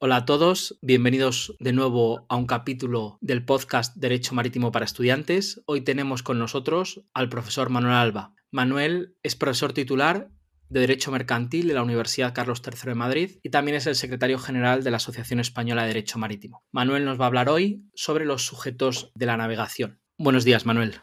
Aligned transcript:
Hola 0.00 0.18
a 0.18 0.24
todos, 0.26 0.78
bienvenidos 0.80 1.56
de 1.58 1.72
nuevo 1.72 2.24
a 2.28 2.36
un 2.36 2.46
capítulo 2.46 3.18
del 3.20 3.44
podcast 3.44 3.96
Derecho 3.96 4.32
Marítimo 4.32 4.70
para 4.70 4.84
Estudiantes. 4.84 5.60
Hoy 5.66 5.80
tenemos 5.80 6.22
con 6.22 6.38
nosotros 6.38 7.02
al 7.14 7.28
profesor 7.28 7.68
Manuel 7.68 7.96
Alba. 7.96 8.32
Manuel 8.52 9.16
es 9.24 9.34
profesor 9.34 9.72
titular 9.72 10.28
de 10.68 10.78
Derecho 10.78 11.10
Mercantil 11.10 11.66
de 11.66 11.74
la 11.74 11.82
Universidad 11.82 12.32
Carlos 12.32 12.62
III 12.64 12.90
de 12.90 12.94
Madrid 12.94 13.30
y 13.42 13.50
también 13.50 13.76
es 13.76 13.88
el 13.88 13.96
secretario 13.96 14.38
general 14.38 14.84
de 14.84 14.92
la 14.92 14.98
Asociación 14.98 15.40
Española 15.40 15.82
de 15.82 15.88
Derecho 15.88 16.20
Marítimo. 16.20 16.62
Manuel 16.70 17.04
nos 17.04 17.18
va 17.18 17.24
a 17.24 17.26
hablar 17.26 17.48
hoy 17.48 17.82
sobre 17.92 18.24
los 18.24 18.46
sujetos 18.46 19.10
de 19.16 19.26
la 19.26 19.36
navegación. 19.36 19.98
Buenos 20.16 20.44
días, 20.44 20.64
Manuel. 20.64 20.94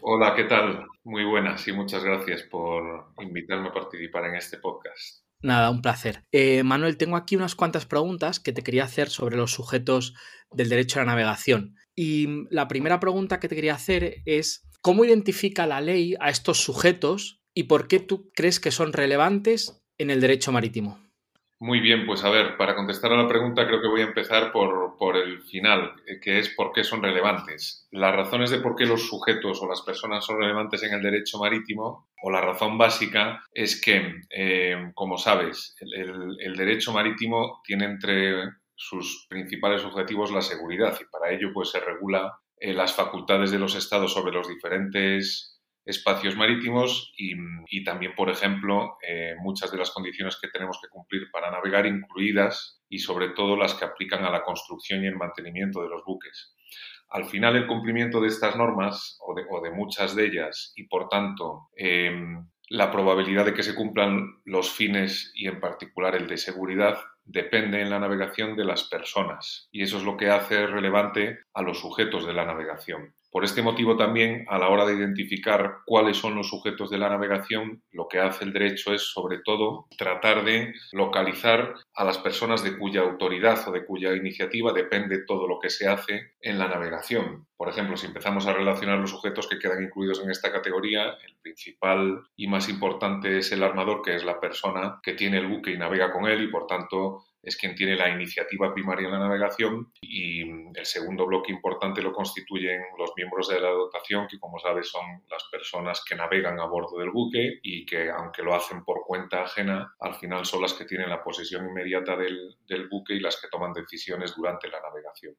Hola, 0.00 0.34
¿qué 0.34 0.42
tal? 0.42 0.88
Muy 1.04 1.22
buenas 1.22 1.68
y 1.68 1.72
muchas 1.72 2.02
gracias 2.02 2.42
por 2.42 3.12
invitarme 3.20 3.68
a 3.68 3.72
participar 3.72 4.24
en 4.24 4.34
este 4.34 4.58
podcast. 4.58 5.29
Nada, 5.42 5.70
un 5.70 5.80
placer. 5.80 6.24
Eh, 6.32 6.62
Manuel, 6.62 6.98
tengo 6.98 7.16
aquí 7.16 7.34
unas 7.34 7.54
cuantas 7.54 7.86
preguntas 7.86 8.40
que 8.40 8.52
te 8.52 8.62
quería 8.62 8.84
hacer 8.84 9.08
sobre 9.08 9.36
los 9.36 9.52
sujetos 9.52 10.14
del 10.52 10.68
derecho 10.68 11.00
a 11.00 11.04
la 11.04 11.12
navegación. 11.12 11.76
Y 11.94 12.46
la 12.50 12.68
primera 12.68 13.00
pregunta 13.00 13.40
que 13.40 13.48
te 13.48 13.54
quería 13.54 13.74
hacer 13.74 14.22
es, 14.26 14.68
¿cómo 14.82 15.04
identifica 15.04 15.66
la 15.66 15.80
ley 15.80 16.14
a 16.20 16.28
estos 16.28 16.58
sujetos 16.58 17.42
y 17.54 17.64
por 17.64 17.88
qué 17.88 18.00
tú 18.00 18.30
crees 18.34 18.60
que 18.60 18.70
son 18.70 18.92
relevantes 18.92 19.82
en 19.98 20.10
el 20.10 20.20
derecho 20.20 20.52
marítimo? 20.52 21.09
Muy 21.62 21.80
bien, 21.80 22.06
pues 22.06 22.24
a 22.24 22.30
ver, 22.30 22.56
para 22.56 22.74
contestar 22.74 23.12
a 23.12 23.22
la 23.22 23.28
pregunta 23.28 23.66
creo 23.66 23.82
que 23.82 23.88
voy 23.88 24.00
a 24.00 24.06
empezar 24.06 24.50
por, 24.50 24.96
por, 24.96 25.18
el 25.18 25.42
final, 25.42 25.92
eh, 26.06 26.18
que 26.18 26.38
es 26.38 26.48
por 26.48 26.72
qué 26.72 26.84
son 26.84 27.02
relevantes. 27.02 27.86
Las 27.90 28.16
razones 28.16 28.48
de 28.48 28.60
por 28.60 28.76
qué 28.76 28.86
los 28.86 29.06
sujetos 29.06 29.60
o 29.60 29.68
las 29.68 29.82
personas 29.82 30.24
son 30.24 30.40
relevantes 30.40 30.82
en 30.84 30.94
el 30.94 31.02
derecho 31.02 31.38
marítimo, 31.38 32.08
o 32.22 32.30
la 32.30 32.40
razón 32.40 32.78
básica, 32.78 33.44
es 33.52 33.78
que, 33.78 34.22
eh, 34.30 34.90
como 34.94 35.18
sabes, 35.18 35.76
el, 35.80 36.56
derecho 36.56 36.94
marítimo 36.94 37.60
tiene 37.62 37.84
entre 37.84 38.42
sus 38.74 39.26
principales 39.28 39.84
objetivos 39.84 40.32
la 40.32 40.40
seguridad 40.40 40.98
y 40.98 41.04
para 41.12 41.30
ello 41.30 41.50
pues 41.52 41.72
se 41.72 41.80
regula 41.80 42.38
eh, 42.56 42.72
las 42.72 42.94
facultades 42.94 43.50
de 43.50 43.58
los 43.58 43.74
estados 43.74 44.14
sobre 44.14 44.32
los 44.32 44.48
diferentes 44.48 45.59
espacios 45.84 46.36
marítimos 46.36 47.12
y, 47.16 47.84
también, 47.84 48.14
por 48.14 48.30
ejemplo, 48.30 48.96
eh, 49.06 49.34
muchas 49.40 49.72
de 49.72 49.78
las 49.78 49.90
condiciones 49.90 50.38
que 50.40 50.48
tenemos 50.48 50.78
que 50.80 50.88
cumplir 50.88 51.30
para 51.30 51.50
navegar, 51.50 51.86
incluidas 51.86 52.82
y 52.88 52.98
sobre 52.98 53.30
todo 53.30 53.56
las 53.56 53.74
que 53.74 53.84
aplican 53.84 54.24
a 54.24 54.30
la 54.30 54.42
construcción 54.42 55.02
y 55.02 55.06
el 55.06 55.16
mantenimiento 55.16 55.82
de 55.82 55.88
los 55.88 56.04
buques. 56.04 56.54
Al 57.08 57.24
final, 57.24 57.56
el 57.56 57.66
cumplimiento 57.66 58.20
de 58.20 58.28
estas 58.28 58.56
normas 58.56 59.18
o 59.20 59.34
de, 59.34 59.70
muchas 59.70 60.14
de 60.14 60.26
ellas 60.26 60.72
y, 60.76 60.86
por 60.86 61.08
tanto, 61.08 61.68
em, 61.76 62.46
la 62.68 62.92
probabilidad 62.92 63.44
de 63.44 63.54
que 63.54 63.64
se 63.64 63.74
cumplan 63.74 64.40
los 64.44 64.70
fines 64.70 65.32
y, 65.34 65.48
en 65.48 65.58
particular, 65.58 66.14
el 66.14 66.28
de 66.28 66.36
seguridad, 66.36 66.98
depende 67.24 67.80
en 67.80 67.90
la 67.90 67.98
navegación 67.98 68.56
de 68.56 68.64
las 68.64 68.84
personas 68.84 69.68
y 69.72 69.82
eso 69.82 69.98
es 69.98 70.04
lo 70.04 70.16
que 70.16 70.30
hace 70.30 70.66
relevante 70.66 71.40
a 71.54 71.62
los 71.62 71.80
sujetos 71.80 72.26
de 72.26 72.32
la 72.32 72.44
navegación. 72.44 73.14
Por 73.30 73.44
este 73.44 73.62
motivo 73.62 73.96
también, 73.96 74.44
a 74.48 74.58
la 74.58 74.68
hora 74.68 74.84
de 74.84 74.94
identificar 74.94 75.78
cuáles 75.86 76.16
son 76.16 76.34
los 76.34 76.48
sujetos 76.48 76.90
de 76.90 76.98
la 76.98 77.08
navegación, 77.08 77.82
lo 77.92 78.08
que 78.08 78.18
hace 78.18 78.44
el 78.44 78.52
derecho 78.52 78.92
es, 78.92 79.02
sobre 79.02 79.38
todo, 79.38 79.86
tratar 79.96 80.44
de 80.44 80.74
localizar 80.90 81.74
a 81.94 82.04
las 82.04 82.18
personas 82.18 82.64
de 82.64 82.76
cuya 82.76 83.02
autoridad 83.02 83.68
o 83.68 83.72
de 83.72 83.84
cuya 83.86 84.16
iniciativa 84.16 84.72
depende 84.72 85.24
todo 85.24 85.46
lo 85.46 85.60
que 85.60 85.70
se 85.70 85.86
hace 85.86 86.32
en 86.40 86.58
la 86.58 86.66
navegación. 86.66 87.46
Por 87.56 87.68
ejemplo, 87.68 87.96
si 87.96 88.06
empezamos 88.06 88.46
a 88.46 88.52
relacionar 88.52 88.98
los 88.98 89.10
sujetos 89.10 89.46
que 89.46 89.58
quedan 89.58 89.84
incluidos 89.84 90.20
en 90.22 90.30
esta 90.30 90.50
categoría, 90.50 91.10
el 91.10 91.36
principal 91.40 92.22
y 92.34 92.48
más 92.48 92.68
importante 92.68 93.38
es 93.38 93.52
el 93.52 93.62
armador, 93.62 94.02
que 94.02 94.16
es 94.16 94.24
la 94.24 94.40
persona 94.40 94.98
que 95.02 95.12
tiene 95.12 95.38
el 95.38 95.46
buque 95.46 95.70
y 95.70 95.78
navega 95.78 96.12
con 96.12 96.26
él 96.26 96.42
y, 96.42 96.48
por 96.48 96.66
tanto, 96.66 97.26
es 97.42 97.56
quien 97.56 97.74
tiene 97.74 97.96
la 97.96 98.08
iniciativa 98.08 98.72
primaria 98.72 99.06
en 99.06 99.12
la 99.12 99.18
navegación 99.18 99.92
y 100.00 100.42
el 100.42 100.84
segundo 100.84 101.26
bloque 101.26 101.52
importante 101.52 102.02
lo 102.02 102.12
constituyen 102.12 102.80
los 102.98 103.12
miembros 103.16 103.48
de 103.48 103.60
la 103.60 103.70
dotación, 103.70 104.26
que 104.28 104.38
como 104.38 104.58
sabes 104.58 104.88
son 104.88 105.22
las 105.30 105.44
personas 105.50 106.02
que 106.06 106.14
navegan 106.14 106.60
a 106.60 106.66
bordo 106.66 106.98
del 106.98 107.10
buque 107.10 107.60
y 107.62 107.86
que 107.86 108.10
aunque 108.10 108.42
lo 108.42 108.54
hacen 108.54 108.84
por 108.84 109.02
cuenta 109.06 109.42
ajena, 109.44 109.94
al 110.00 110.14
final 110.14 110.44
son 110.44 110.62
las 110.62 110.74
que 110.74 110.84
tienen 110.84 111.08
la 111.08 111.22
posesión 111.22 111.66
inmediata 111.66 112.16
del, 112.16 112.56
del 112.66 112.88
buque 112.88 113.14
y 113.14 113.20
las 113.20 113.40
que 113.40 113.48
toman 113.48 113.72
decisiones 113.72 114.34
durante 114.36 114.68
la 114.68 114.80
navegación. 114.80 115.34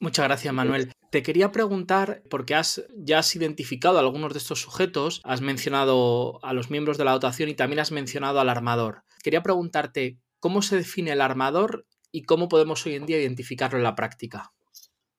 Muchas 0.00 0.26
gracias, 0.26 0.52
Manuel. 0.52 0.92
Te 1.10 1.22
quería 1.22 1.52
preguntar, 1.52 2.22
porque 2.28 2.54
has, 2.54 2.84
ya 2.96 3.20
has 3.20 3.34
identificado 3.36 3.98
a 3.98 4.00
algunos 4.00 4.32
de 4.32 4.38
estos 4.38 4.60
sujetos, 4.60 5.20
has 5.24 5.40
mencionado 5.40 6.44
a 6.44 6.52
los 6.52 6.70
miembros 6.70 6.98
de 6.98 7.04
la 7.04 7.12
dotación 7.12 7.48
y 7.48 7.54
también 7.54 7.80
has 7.80 7.92
mencionado 7.92 8.40
al 8.40 8.48
armador. 8.48 9.04
Quería 9.22 9.42
preguntarte, 9.42 10.18
¿Cómo 10.44 10.60
se 10.60 10.76
define 10.76 11.12
el 11.12 11.22
armador 11.22 11.86
y 12.12 12.24
cómo 12.24 12.50
podemos 12.50 12.84
hoy 12.84 12.96
en 12.96 13.06
día 13.06 13.18
identificarlo 13.18 13.78
en 13.78 13.82
la 13.82 13.94
práctica? 13.94 14.52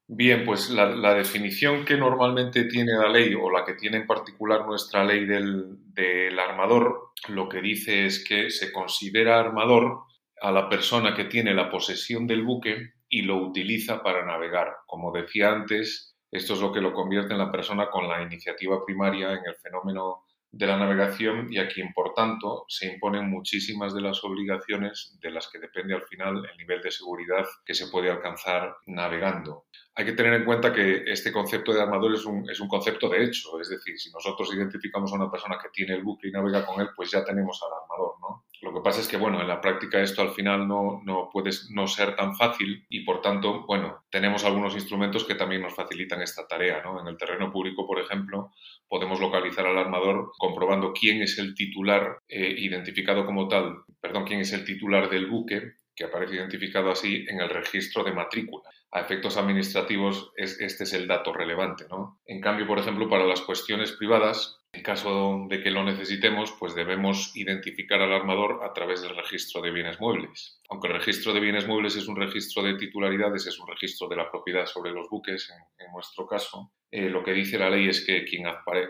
Bien, 0.05 0.45
pues 0.45 0.69
la, 0.69 1.15
definición 1.15 1.83
que 1.83 1.97
normalmente 1.97 2.65
tiene 2.65 2.91
la 2.93 3.09
ley 3.09 3.33
o 3.33 3.49
la 3.49 3.65
que 3.65 3.73
tiene 3.73 3.97
en 3.97 4.05
particular 4.05 4.67
nuestra 4.67 5.03
ley 5.03 5.25
del, 5.25 5.77
del 5.95 6.37
armador, 6.37 7.09
lo 7.27 7.49
que 7.49 7.59
dice 7.59 8.05
es 8.05 8.23
que 8.23 8.51
se 8.51 8.71
considera 8.71 9.39
armador 9.39 10.03
a 10.41 10.51
la 10.51 10.69
persona 10.69 11.15
que 11.15 11.25
tiene 11.25 11.55
la 11.55 11.71
posesión 11.71 12.27
del 12.27 12.43
buque 12.43 12.93
y 13.09 13.23
lo 13.23 13.37
utiliza 13.37 14.03
para 14.03 14.23
navegar. 14.27 14.75
Como 14.85 15.11
decía 15.11 15.51
antes, 15.51 16.15
esto 16.29 16.53
es 16.53 16.59
lo 16.59 16.71
que 16.71 16.81
lo 16.81 16.93
convierte 16.93 17.33
en 17.33 17.39
la 17.39 17.51
persona 17.51 17.89
con 17.89 18.07
la 18.07 18.21
iniciativa 18.21 18.85
primaria 18.85 19.31
en 19.31 19.43
el 19.43 19.55
fenómeno 19.55 20.24
de 20.55 20.67
la 20.67 20.77
navegación 20.77 21.51
y 21.51 21.57
a 21.57 21.67
quien, 21.67 21.91
por 21.91 22.13
tanto, 22.13 22.63
se 22.69 22.87
imponen 22.87 23.29
muchísimas 23.29 23.93
de 23.93 23.99
las 23.99 24.23
obligaciones 24.23 25.17
de 25.21 25.29
las 25.29 25.49
que 25.49 25.59
depende 25.59 25.93
al 25.93 26.03
final 26.03 26.45
el 26.49 26.57
nivel 26.57 26.81
de 26.81 26.91
seguridad 26.91 27.45
que 27.65 27.73
se 27.73 27.87
puede 27.87 28.09
alcanzar 28.09 28.77
navegando. 28.85 29.65
Hay 29.95 30.05
que 30.05 30.13
tener 30.13 30.33
en 30.33 30.45
cuenta 30.45 30.71
que 30.71 31.03
este 31.07 31.33
concepto 31.33 31.73
de 31.73 31.81
armador 31.81 32.13
es 32.13 32.25
un, 32.25 32.49
es 32.49 32.61
un 32.61 32.69
concepto 32.69 33.09
de 33.09 33.25
hecho, 33.25 33.59
es 33.59 33.67
decir, 33.67 33.99
si 33.99 34.09
nosotros 34.11 34.49
identificamos 34.53 35.11
a 35.11 35.15
una 35.15 35.29
persona 35.29 35.57
que 35.61 35.69
tiene 35.73 35.93
el 35.95 36.03
buque 36.03 36.29
y 36.29 36.31
navega 36.31 36.65
con 36.65 36.79
él, 36.79 36.87
pues 36.95 37.11
ya 37.11 37.25
tenemos 37.25 37.61
al 37.61 37.73
armador, 37.83 38.15
¿no? 38.21 38.44
Que 38.75 38.81
pasa 38.81 38.99
es 38.99 39.07
que, 39.07 39.15
bueno, 39.15 39.39
en 39.39 39.47
la 39.47 39.61
práctica 39.61 40.01
esto 40.01 40.21
al 40.21 40.31
final 40.31 40.67
no, 40.67 41.01
no 41.05 41.29
puede 41.31 41.51
no 41.69 41.87
ser 41.87 42.13
tan 42.17 42.35
fácil 42.35 42.85
y, 42.89 43.05
por 43.05 43.21
tanto, 43.21 43.65
bueno, 43.65 44.03
tenemos 44.11 44.43
algunos 44.43 44.75
instrumentos 44.75 45.23
que 45.23 45.35
también 45.35 45.61
nos 45.61 45.73
facilitan 45.73 46.21
esta 46.21 46.45
tarea, 46.45 46.81
¿no? 46.83 46.99
En 46.99 47.07
el 47.07 47.15
terreno 47.15 47.53
público, 47.53 47.87
por 47.87 48.01
ejemplo, 48.01 48.51
podemos 48.89 49.21
localizar 49.21 49.65
al 49.65 49.77
armador 49.77 50.33
comprobando 50.37 50.91
quién 50.91 51.21
es 51.21 51.39
el 51.39 51.55
titular 51.55 52.17
eh, 52.27 52.53
identificado 52.57 53.25
como 53.25 53.47
tal, 53.47 53.77
perdón, 54.01 54.25
quién 54.25 54.41
es 54.41 54.51
el 54.51 54.65
titular 54.65 55.09
del 55.09 55.27
buque 55.27 55.75
que 55.95 56.03
aparece 56.03 56.35
identificado 56.35 56.91
así 56.91 57.25
en 57.29 57.39
el 57.39 57.49
registro 57.49 58.03
de 58.03 58.11
matrícula. 58.11 58.69
A 58.95 59.01
efectos 59.01 59.35
administrativos, 59.35 60.31
este 60.37 60.85
es 60.85 60.93
el 60.93 61.05
dato 61.05 61.33
relevante. 61.33 61.83
¿no? 61.89 62.21
En 62.25 62.39
cambio, 62.39 62.65
por 62.65 62.79
ejemplo, 62.79 63.09
para 63.09 63.25
las 63.25 63.41
cuestiones 63.41 63.91
privadas, 63.91 64.61
en 64.71 64.83
caso 64.83 65.47
de 65.49 65.61
que 65.61 65.69
lo 65.69 65.83
necesitemos, 65.83 66.53
pues 66.57 66.75
debemos 66.75 67.35
identificar 67.35 67.99
al 68.01 68.13
armador 68.13 68.63
a 68.63 68.71
través 68.71 69.01
del 69.01 69.13
registro 69.13 69.61
de 69.61 69.71
bienes 69.71 69.99
muebles. 69.99 70.61
Aunque 70.69 70.87
el 70.87 70.93
registro 70.93 71.33
de 71.33 71.41
bienes 71.41 71.67
muebles 71.67 71.97
es 71.97 72.07
un 72.07 72.15
registro 72.15 72.63
de 72.63 72.75
titularidades, 72.75 73.45
es 73.47 73.59
un 73.59 73.67
registro 73.67 74.07
de 74.07 74.15
la 74.15 74.31
propiedad 74.31 74.65
sobre 74.65 74.91
los 74.91 75.09
buques, 75.09 75.51
en, 75.77 75.91
nuestro 75.91 76.25
caso, 76.25 76.71
eh, 76.89 77.09
lo 77.09 77.21
que 77.21 77.33
dice 77.33 77.59
la 77.59 77.69
ley 77.69 77.89
es 77.89 78.05
que 78.05 78.23
quien, 78.23 78.45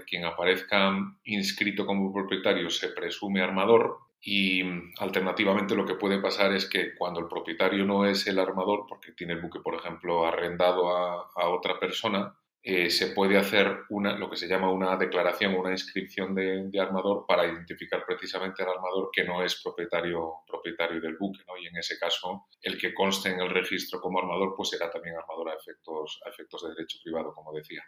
quien 0.06 0.26
aparezca 0.26 0.96
inscrito 1.24 1.84
como 1.84 2.14
propietario 2.14 2.70
se 2.70 2.90
presume 2.90 3.42
armador 3.42 4.05
y 4.28 4.64
alternativamente 4.98 5.76
lo 5.76 5.86
que 5.86 5.94
puede 5.94 6.20
pasar 6.20 6.52
es 6.52 6.68
que 6.68 6.96
cuando 6.96 7.20
el 7.20 7.28
propietario 7.28 7.86
no 7.86 8.08
es 8.08 8.26
el 8.26 8.40
armador, 8.40 8.88
porque 8.90 9.12
tiene 9.12 9.34
el 9.34 9.42
buque, 9.42 9.60
por 9.60 9.76
ejemplo, 9.76 10.26
arrendado 10.26 10.90
a, 10.90 11.48
otra 11.48 11.80
persona, 11.80 12.36
eh, 12.64 12.90
se 12.90 13.10
puede 13.14 13.38
hacer 13.38 13.84
una, 13.90 14.18
lo 14.18 14.28
que 14.28 14.36
se 14.36 14.48
llama 14.48 14.72
una 14.72 14.98
declaración, 14.98 15.54
una 15.54 15.70
inscripción 15.70 16.34
de, 16.34 16.72
armador 16.82 17.26
para 17.28 17.46
identificar 17.46 18.04
precisamente 18.04 18.64
al 18.64 18.70
armador 18.70 19.12
que 19.14 19.24
no 19.24 19.44
es 19.44 19.62
propietario, 19.62 20.38
propietario 20.48 21.00
del 21.00 21.18
buque. 21.18 21.44
¿no? 21.48 21.56
Y 21.58 21.68
en 21.68 21.78
ese 21.78 22.00
caso, 22.00 22.48
el 22.64 22.80
que 22.80 22.96
conste 22.96 23.30
en 23.30 23.42
el 23.42 23.52
registro 23.52 24.02
como 24.02 24.18
armador, 24.18 24.56
pues 24.58 24.70
será 24.70 24.90
también 24.90 25.16
armador 25.18 25.50
a 25.50 25.54
efectos, 25.54 26.20
a 26.26 26.30
efectos 26.30 26.64
de 26.64 26.70
derecho 26.70 26.98
privado, 27.04 27.32
como 27.32 27.54
decía. 27.54 27.84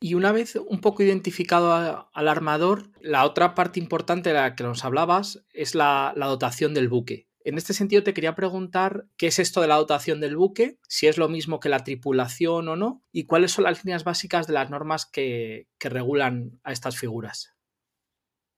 Y 0.00 0.14
una 0.14 0.30
vez 0.30 0.56
un 0.56 0.80
poco 0.80 1.02
identificado 1.02 2.08
al 2.12 2.28
armador, 2.28 2.90
la 3.00 3.24
otra 3.24 3.54
parte 3.54 3.80
importante 3.80 4.30
de 4.30 4.36
la 4.36 4.54
que 4.54 4.62
nos 4.62 4.84
hablabas 4.84 5.44
es 5.52 5.74
la, 5.74 6.14
dotación 6.16 6.72
del 6.72 6.88
buque. 6.88 7.26
En 7.44 7.56
este 7.56 7.72
sentido, 7.72 8.02
te 8.02 8.14
quería 8.14 8.34
preguntar 8.34 9.06
qué 9.16 9.28
es 9.28 9.38
esto 9.38 9.60
de 9.60 9.68
la 9.68 9.76
dotación 9.76 10.20
del 10.20 10.36
buque, 10.36 10.78
si 10.86 11.06
es 11.06 11.18
lo 11.18 11.28
mismo 11.28 11.60
que 11.60 11.68
la 11.68 11.82
tripulación 11.82 12.68
o 12.68 12.76
no, 12.76 13.02
y 13.10 13.24
cuáles 13.24 13.52
son 13.52 13.64
las 13.64 13.84
líneas 13.84 14.04
básicas 14.04 14.46
de 14.46 14.52
las 14.52 14.70
normas 14.70 15.06
que, 15.06 15.66
regulan 15.80 16.60
a 16.62 16.72
estas 16.72 16.96
figuras. 16.96 17.54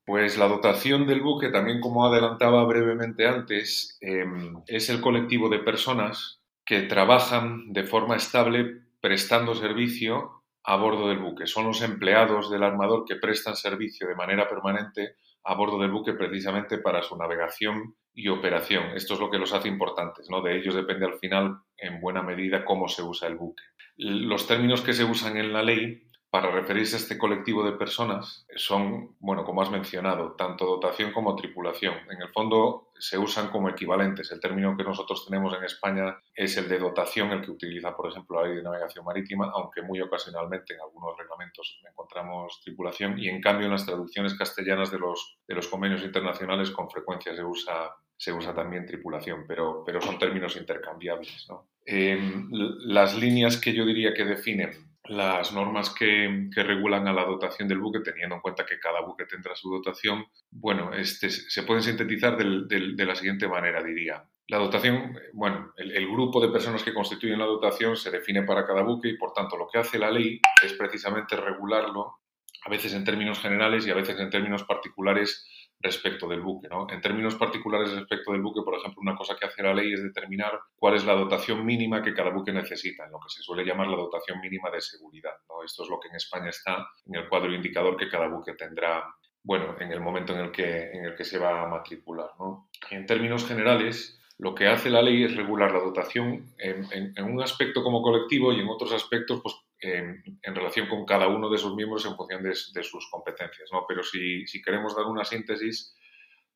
Pues 0.05 0.37
la 0.37 0.49
dotación 0.49 1.07
del 1.07 1.23
buque, 1.23 1.51
también 1.51 1.81
como 1.81 2.05
adelantaba 2.05 2.65
brevemente 2.65 3.27
antes, 3.27 3.97
em, 4.01 4.61
es 4.67 4.91
el 4.91 5.01
colectivo 5.01 5.49
de 5.49 5.61
personas 5.61 6.41
que 6.67 6.83
trabajan 6.83 7.73
de 7.73 7.85
forma 7.85 8.17
estable 8.17 8.83
prestando 9.01 9.55
servicio 9.55 10.40
a 10.65 10.77
bordo 10.77 11.09
del 11.09 11.19
buque. 11.19 11.47
Son 11.47 11.67
los 11.67 11.83
empleados 11.83 12.51
del 12.51 12.63
armador 12.63 13.05
que 13.07 13.17
prestan 13.17 13.57
servicio 13.57 14.07
de 14.07 14.15
manera 14.15 14.49
permanente 14.49 15.17
a 15.45 15.55
bordo 15.55 15.79
del 15.79 15.91
buque 15.91 16.13
precisamente 16.13 16.79
para 16.79 17.03
su 17.03 17.17
navegación 17.17 17.97
y 18.13 18.29
operación. 18.29 18.91
Esto 18.95 19.15
es 19.15 19.21
lo 19.21 19.31
que 19.31 19.39
los 19.39 19.53
hace 19.53 19.69
importantes, 19.69 20.29
¿no? 20.29 20.43
De 20.43 20.57
ellos 20.57 20.75
depende 20.75 21.07
al 21.07 21.19
final, 21.19 21.59
en 21.77 22.01
buena 22.01 22.23
medida, 22.23 22.65
cómo 22.65 22.89
se 22.89 23.03
usa 23.03 23.29
el 23.29 23.37
buque. 23.37 23.63
Los 23.97 24.47
términos 24.47 24.83
que 24.83 24.93
se 24.93 25.05
usan 25.05 25.37
en 25.37 25.53
la 25.53 25.63
ley 25.63 26.10
para 26.31 26.53
referirse 26.53 26.95
a 26.95 26.99
este 26.99 27.19
colectivo 27.19 27.65
de 27.65 27.73
personas 27.73 28.47
son, 28.55 29.17
bueno, 29.19 29.45
como 29.45 29.63
has 29.63 29.71
mencionado, 29.71 30.37
tanto 30.37 30.65
dotación 30.65 31.13
como 31.13 31.35
tripulación. 31.35 31.95
En 32.09 32.23
el 32.23 32.29
fondo 32.29 32.93
se 32.97 33.19
usan 33.19 33.49
como 33.49 33.69
equivalentes. 33.69 34.31
El 34.31 34.39
término 34.39 34.77
que 34.77 34.85
nosotros 34.85 35.27
tenemos 35.27 35.53
en 35.57 35.65
España 35.65 36.17
es 36.33 36.57
el 36.57 36.69
de 36.69 36.79
dotación, 36.79 37.33
el 37.33 37.43
que 37.43 37.51
utiliza, 37.51 37.97
por 37.97 38.09
ejemplo, 38.09 38.41
la 38.41 38.47
ley 38.47 38.57
de 38.59 38.63
navegación 38.63 39.05
marítima, 39.05 39.51
aunque 39.53 39.83
muy 39.83 40.01
ocasionalmente 40.01 40.75
en 40.75 40.81
algunos 40.81 41.19
reglamentos 41.19 41.81
encontramos 41.89 42.61
tripulación 42.63 43.19
y 43.19 43.29
en 43.29 43.41
cambio 43.41 43.67
en 43.67 43.73
las 43.73 43.87
traducciones 43.87 44.35
castellanas 44.35 44.93
de 44.93 45.01
los, 45.01 45.39
de 45.49 45.55
los 45.57 45.67
convenios 45.67 46.05
internacionales 46.05 46.71
con 46.71 46.89
frecuencia 46.89 47.35
se 47.35 47.43
usa 47.43 47.91
se 48.17 48.35
usa 48.35 48.55
también 48.55 48.85
tripulación, 48.85 49.47
pero, 49.49 49.83
pero 49.83 49.99
son 50.03 50.19
términos 50.19 50.55
intercambiables. 50.55 51.49
Las 51.87 53.17
líneas 53.17 53.57
que 53.57 53.73
yo 53.73 53.87
diría 53.87 54.13
que 54.13 54.27
definen 54.27 54.90
las 55.11 55.53
normas 55.53 55.91
que, 55.91 56.49
regulan 56.55 57.09
a 57.09 57.13
la 57.13 57.25
dotación 57.25 57.67
del 57.67 57.81
buque, 57.81 57.99
teniendo 57.99 58.37
en 58.37 58.41
cuenta 58.41 58.65
que 58.65 58.79
cada 58.79 59.01
buque 59.01 59.27
tendrá 59.27 59.57
su 59.57 59.69
dotación, 59.69 60.25
bueno, 60.51 60.93
este, 60.95 61.31
se 61.31 61.65
pueden 61.65 61.83
sintetizar 61.83 62.37
de 62.37 63.05
la 63.05 63.15
siguiente 63.17 63.49
manera, 63.49 63.83
diría. 63.83 64.25
La 64.47 64.59
dotación, 64.59 65.19
bueno, 65.33 65.73
el, 65.77 66.09
grupo 66.09 66.41
de 66.41 66.49
personas 66.49 66.85
que 66.85 66.95
constituyen 66.95 67.41
la 67.41 67.45
dotación 67.45 67.97
se 67.97 68.11
define 68.11 68.45
para 68.45 68.65
cada 68.65 68.83
buque 68.83 69.09
y, 69.09 69.17
por 69.17 69.33
tanto, 69.33 69.57
lo 69.57 69.69
que 69.69 69.79
hace 69.79 69.99
la 69.99 70.13
ley 70.13 70.41
es 70.65 70.75
precisamente 70.75 71.37
regularlo, 71.37 72.19
a 72.65 72.71
veces 72.71 72.95
en 72.95 73.05
términos 73.05 73.41
generales 73.41 73.87
y 73.87 73.91
a 73.91 73.95
veces 73.95 74.19
en 74.21 74.31
términos 74.31 74.63
particulares 74.63 75.45
respecto 75.81 76.29
del 76.29 76.41
buque. 76.41 76.69
¿no? 76.69 76.87
En 76.91 77.01
términos 77.01 77.35
particulares 77.35 77.93
respecto 77.93 78.33
del 78.33 78.43
buque, 78.43 78.63
por 78.63 78.75
ejemplo, 78.77 79.01
una 79.01 79.17
cosa 79.17 79.37
que 79.37 79.47
hace 79.47 79.63
la 79.63 79.75
ley 79.75 79.93
es 79.93 80.03
determinar 80.03 80.59
cuál 80.77 80.95
es 80.95 81.05
la 81.05 81.15
dotación 81.15 81.65
mínima 81.65 82.03
que 82.03 82.15
cada 82.15 82.31
buque 82.31 82.53
necesita, 82.53 83.05
en 83.05 83.13
lo 83.13 83.19
que 83.19 83.31
se 83.31 83.43
suele 83.43 83.65
llamar 83.65 83.89
la 83.89 83.97
dotación 83.97 84.41
mínima 84.41 84.71
de 84.71 84.81
seguridad. 84.81 85.35
¿no? 85.49 85.65
Esto 85.65 85.85
es 85.85 85.91
lo 85.91 85.99
que 85.99 86.09
en 86.09 86.17
España 86.17 86.51
está 86.51 86.87
en 87.07 87.15
el 87.17 87.29
cuadro 87.29 87.53
indicador 87.53 87.97
que 87.97 88.09
cada 88.09 88.29
buque 88.29 88.55
tendrá 88.55 89.05
bueno, 89.43 89.75
en 89.81 89.91
el 89.91 90.01
momento 90.01 90.35
en 90.35 90.41
el 90.41 90.51
que, 90.51 90.91
en 90.91 91.07
el 91.07 91.15
que 91.17 91.25
se 91.25 91.39
va 91.39 91.63
a 91.63 91.67
matricular. 91.69 92.31
¿no? 92.39 92.69
En 92.91 93.07
términos 93.07 93.47
generales, 93.47 94.21
lo 94.39 94.55
que 94.55 94.69
hace 94.69 94.91
la 94.91 95.03
ley 95.03 95.25
es 95.25 95.37
regular 95.37 95.73
la 95.73 95.81
dotación 95.81 96.53
en, 96.59 96.87
en, 97.17 97.25
un 97.25 97.43
aspecto 97.43 97.83
como 97.83 98.03
colectivo 98.03 98.53
y 98.53 98.61
en 98.61 98.69
otros 98.69 98.93
aspectos 98.93 99.41
pues, 99.43 99.55
en, 99.81 100.55
relación 100.55 100.89
con 100.89 101.05
cada 101.05 101.29
uno 101.29 101.49
de 101.49 101.59
sus 101.59 101.75
miembros 101.75 102.05
en 102.07 102.17
función 102.17 102.43
de, 102.43 102.83
sus 102.83 103.09
competencias. 103.11 103.71
¿no? 103.73 103.85
Pero 103.89 104.03
si, 104.03 104.47
si, 104.47 104.63
queremos 104.63 104.97
dar 104.97 105.07
una 105.07 105.25
síntesis, 105.25 105.97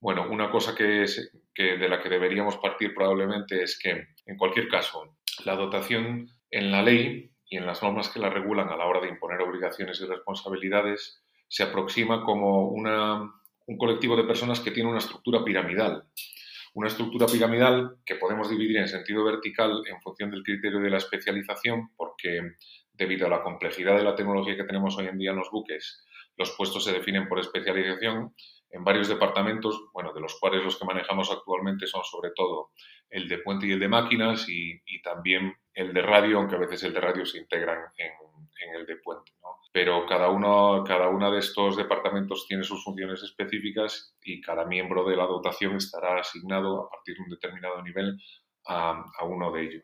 bueno, 0.00 0.26
una 0.28 0.50
cosa 0.50 0.74
que, 0.74 1.02
es, 1.02 1.32
que 1.54 1.76
de 1.78 1.88
la 1.88 2.02
que 2.02 2.08
deberíamos 2.08 2.58
partir 2.58 2.94
probablemente 2.94 3.62
es 3.62 3.78
que, 3.78 4.08
en 4.26 4.36
cualquier 4.36 4.68
caso, 4.68 5.16
la 5.44 5.56
dotación 5.56 6.28
en 6.50 6.70
la 6.70 6.82
ley 6.82 7.30
y 7.46 7.56
en 7.56 7.66
las 7.66 7.82
normas 7.82 8.08
que 8.08 8.20
la 8.20 8.30
regulan 8.30 8.68
a 8.68 8.76
la 8.76 8.86
hora 8.86 9.00
de 9.00 9.08
imponer 9.08 9.40
obligaciones 9.40 10.00
y 10.00 10.06
responsabilidades 10.06 11.22
se 11.48 11.62
aproxima 11.62 12.24
como 12.24 12.68
una, 12.68 13.32
un 13.66 13.78
colectivo 13.78 14.16
de 14.16 14.24
personas 14.24 14.60
que 14.60 14.70
tiene 14.70 14.90
una 14.90 14.98
estructura 14.98 15.44
piramidal. 15.44 16.04
Una 16.74 16.88
estructura 16.88 17.26
piramidal 17.26 17.98
que 18.04 18.16
podemos 18.16 18.50
dividir 18.50 18.78
en 18.78 18.88
sentido 18.88 19.24
vertical 19.24 19.84
en 19.86 20.00
función 20.00 20.30
del 20.32 20.42
criterio 20.42 20.80
de 20.80 20.90
la 20.90 20.96
especialización, 20.96 21.90
porque 21.96 22.56
debido 22.94 23.26
a 23.26 23.30
la 23.30 23.42
complejidad 23.42 23.96
de 23.96 24.04
la 24.04 24.14
tecnología 24.14 24.56
que 24.56 24.64
tenemos 24.64 24.96
hoy 24.96 25.06
en 25.06 25.18
día 25.18 25.30
en 25.32 25.36
los 25.36 25.50
buques, 25.50 26.04
los 26.36 26.52
puestos 26.52 26.84
se 26.84 26.92
definen 26.92 27.28
por 27.28 27.38
especialización 27.38 28.34
en 28.70 28.82
varios 28.82 29.08
departamentos, 29.08 29.84
bueno, 29.92 30.12
de 30.12 30.20
los 30.20 30.38
cuales 30.40 30.64
los 30.64 30.76
que 30.76 30.84
manejamos 30.84 31.30
actualmente 31.30 31.86
son 31.86 32.02
sobre 32.02 32.32
todo 32.34 32.70
el 33.08 33.28
de 33.28 33.38
puente 33.38 33.66
y 33.66 33.72
el 33.72 33.78
de 33.78 33.88
máquinas 33.88 34.46
y, 34.48 34.80
también 35.02 35.54
el 35.74 35.92
de 35.92 36.02
radio, 36.02 36.38
aunque 36.38 36.56
a 36.56 36.58
veces 36.58 36.82
el 36.82 36.92
de 36.92 37.00
radio 37.00 37.24
se 37.24 37.38
integran 37.38 37.78
en, 37.98 38.74
el 38.74 38.86
de 38.86 38.96
puente. 38.96 39.32
Pero 39.72 40.06
cada 40.06 40.30
uno, 40.30 40.82
cada 40.84 41.08
uno 41.08 41.30
de 41.30 41.38
estos 41.38 41.76
departamentos 41.76 42.46
tiene 42.48 42.64
sus 42.64 42.82
funciones 42.82 43.22
específicas 43.22 44.16
y 44.22 44.40
cada 44.40 44.64
miembro 44.64 45.04
de 45.04 45.16
la 45.16 45.26
dotación 45.26 45.76
estará 45.76 46.18
asignado 46.18 46.86
a 46.86 46.90
partir 46.90 47.16
de 47.16 47.22
un 47.22 47.28
determinado 47.28 47.82
nivel 47.82 48.18
a, 48.66 49.24
uno 49.24 49.52
de 49.52 49.62
ellos. 49.62 49.82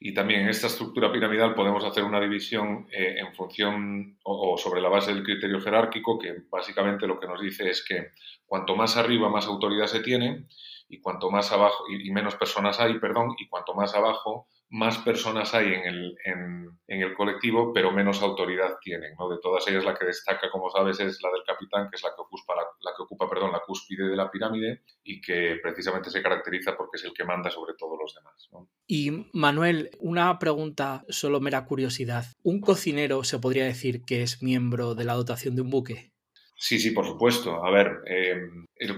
Y 0.00 0.12
también 0.14 0.42
en 0.42 0.48
esta 0.48 0.66
estructura 0.66 1.12
piramidal 1.12 1.54
podemos 1.54 1.84
hacer 1.84 2.04
una 2.04 2.20
división 2.20 2.86
eh, 2.90 3.16
en 3.18 3.34
función 3.34 4.18
o, 4.24 4.56
sobre 4.56 4.80
la 4.80 4.88
base 4.88 5.12
del 5.12 5.22
criterio 5.22 5.60
jerárquico, 5.60 6.18
que 6.18 6.34
básicamente 6.50 7.06
lo 7.06 7.18
que 7.20 7.28
nos 7.28 7.40
dice 7.40 7.68
es 7.70 7.84
que 7.84 8.12
cuanto 8.46 8.74
más 8.76 8.96
arriba 8.96 9.28
más 9.28 9.46
autoridad 9.46 9.86
se 9.86 10.00
tiene 10.00 10.46
y 10.88 11.00
cuanto 11.00 11.30
más 11.30 11.52
abajo 11.52 11.84
y 11.88 12.10
menos 12.10 12.34
personas 12.36 12.80
hay, 12.80 12.98
perdón, 12.98 13.34
y 13.38 13.48
cuanto 13.48 13.74
más 13.74 13.94
abajo 13.94 14.48
más 14.70 14.98
personas 14.98 15.54
hay 15.54 15.72
en 15.72 15.84
el, 15.84 16.16
en, 16.24 17.02
el 17.02 17.14
colectivo, 17.14 17.72
pero 17.72 17.90
menos 17.90 18.22
autoridad 18.22 18.76
tienen. 18.80 19.14
¿no? 19.18 19.28
De 19.28 19.38
todas 19.42 19.66
ellas, 19.68 19.84
la 19.84 19.94
que 19.94 20.04
destaca, 20.04 20.50
como 20.50 20.68
sabes, 20.70 21.00
es 21.00 21.20
la 21.22 21.30
del 21.30 21.42
capitán, 21.46 21.88
que 21.90 21.96
es 21.96 22.02
la 22.02 22.10
que 22.10 22.20
ocupa, 22.20 22.54
la, 22.54 22.90
que 22.96 23.02
ocupa 23.02 23.28
perdón, 23.28 23.52
la 23.52 23.62
cúspide 23.66 24.08
de 24.08 24.16
la 24.16 24.30
pirámide 24.30 24.82
y 25.02 25.20
que 25.20 25.58
precisamente 25.62 26.10
se 26.10 26.22
caracteriza 26.22 26.76
porque 26.76 26.96
es 26.96 27.04
el 27.04 27.14
que 27.14 27.24
manda 27.24 27.50
sobre 27.50 27.74
todos 27.78 27.98
los 27.98 28.14
demás. 28.14 28.48
Y 28.86 29.28
Manuel, 29.32 29.90
una 30.00 30.38
pregunta, 30.38 31.04
solo 31.08 31.40
mera 31.40 31.64
curiosidad. 31.64 32.26
¿Un 32.42 32.60
cocinero 32.60 33.24
se 33.24 33.38
podría 33.38 33.64
decir 33.64 34.04
que 34.04 34.22
es 34.22 34.42
miembro 34.42 34.94
de 34.94 35.04
la 35.04 35.14
dotación 35.14 35.56
de 35.56 35.62
un 35.62 35.70
buque? 35.70 36.12
Sí, 36.56 36.78
sí, 36.80 36.90
por 36.90 37.06
supuesto. 37.06 37.64
A 37.64 37.70
ver, 37.70 38.02
eh, 38.06 38.48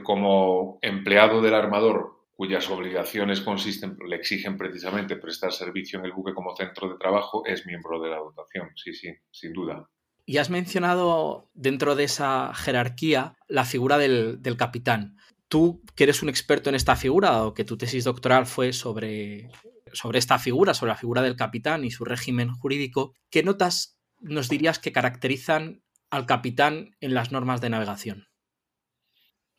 como 0.02 0.78
empleado 0.80 1.42
del 1.42 1.54
armador 1.54 2.19
cuyas 2.40 2.70
obligaciones 2.70 3.42
consisten, 3.42 3.98
le 4.08 4.16
exigen 4.16 4.56
precisamente 4.56 5.16
prestar 5.16 5.52
servicio 5.52 5.98
en 5.98 6.06
el 6.06 6.12
buque 6.12 6.32
como 6.32 6.56
centro 6.56 6.88
de 6.88 6.96
trabajo, 6.96 7.44
es 7.44 7.66
miembro 7.66 8.00
de 8.00 8.08
la 8.08 8.16
dotación. 8.16 8.70
Sí, 8.76 8.94
sí, 8.94 9.12
sin 9.30 9.52
duda. 9.52 9.90
Y 10.24 10.38
has 10.38 10.48
mencionado 10.48 11.50
dentro 11.52 11.96
de 11.96 12.04
esa 12.04 12.54
jerarquía 12.54 13.34
la 13.46 13.66
figura 13.66 13.98
del, 13.98 14.40
capitán. 14.56 15.18
Tú, 15.48 15.82
que 15.94 16.04
eres 16.04 16.22
un 16.22 16.30
experto 16.30 16.70
en 16.70 16.76
esta 16.76 16.96
figura, 16.96 17.44
o 17.44 17.52
que 17.52 17.64
tu 17.64 17.76
tesis 17.76 18.04
doctoral 18.04 18.46
fue 18.46 18.72
sobre, 18.72 19.50
sobre 19.92 20.18
esta 20.18 20.38
figura, 20.38 20.72
sobre 20.72 20.92
la 20.92 20.96
figura 20.96 21.20
del 21.20 21.36
capitán 21.36 21.84
y 21.84 21.90
su 21.90 22.06
régimen 22.06 22.54
jurídico, 22.54 23.12
¿qué 23.28 23.42
notas 23.42 24.00
nos 24.18 24.48
dirías 24.48 24.78
que 24.78 24.92
caracterizan 24.92 25.82
al 26.08 26.24
capitán 26.24 26.96
en 27.00 27.12
las 27.12 27.32
normas 27.32 27.60
de 27.60 27.68
navegación? 27.68 28.28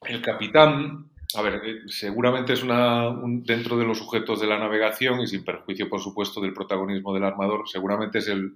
El 0.01 0.23
capitán 0.23 1.10
a 1.35 1.41
ver, 1.41 1.61
eh, 1.63 1.81
seguramente 1.87 2.53
es 2.53 2.63
una, 2.63 3.15
dentro 3.43 3.77
de 3.77 3.85
los 3.85 3.97
sujetos 3.97 4.39
de 4.39 4.47
la 4.47 4.59
navegación 4.59 5.19
y 5.21 5.27
sin 5.27 5.43
perjuicio, 5.43 5.89
por 5.89 5.99
supuesto, 5.99 6.41
del 6.41 6.53
protagonismo 6.53 7.13
del 7.13 7.23
armador, 7.23 7.67
seguramente 7.67 8.19
es 8.19 8.27
el, 8.27 8.53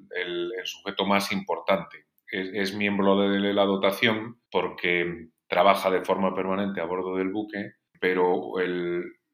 sujeto 0.63 1.05
más 1.05 1.31
importante. 1.31 2.05
Es, 2.27 2.75
miembro 2.75 3.19
de 3.19 3.53
la 3.53 3.65
dotación 3.65 4.41
porque 4.51 5.29
trabaja 5.47 5.91
de 5.91 6.03
forma 6.03 6.33
permanente 6.35 6.81
a 6.81 6.85
bordo 6.85 7.15
del 7.15 7.31
buque, 7.31 7.73
pero 7.99 8.53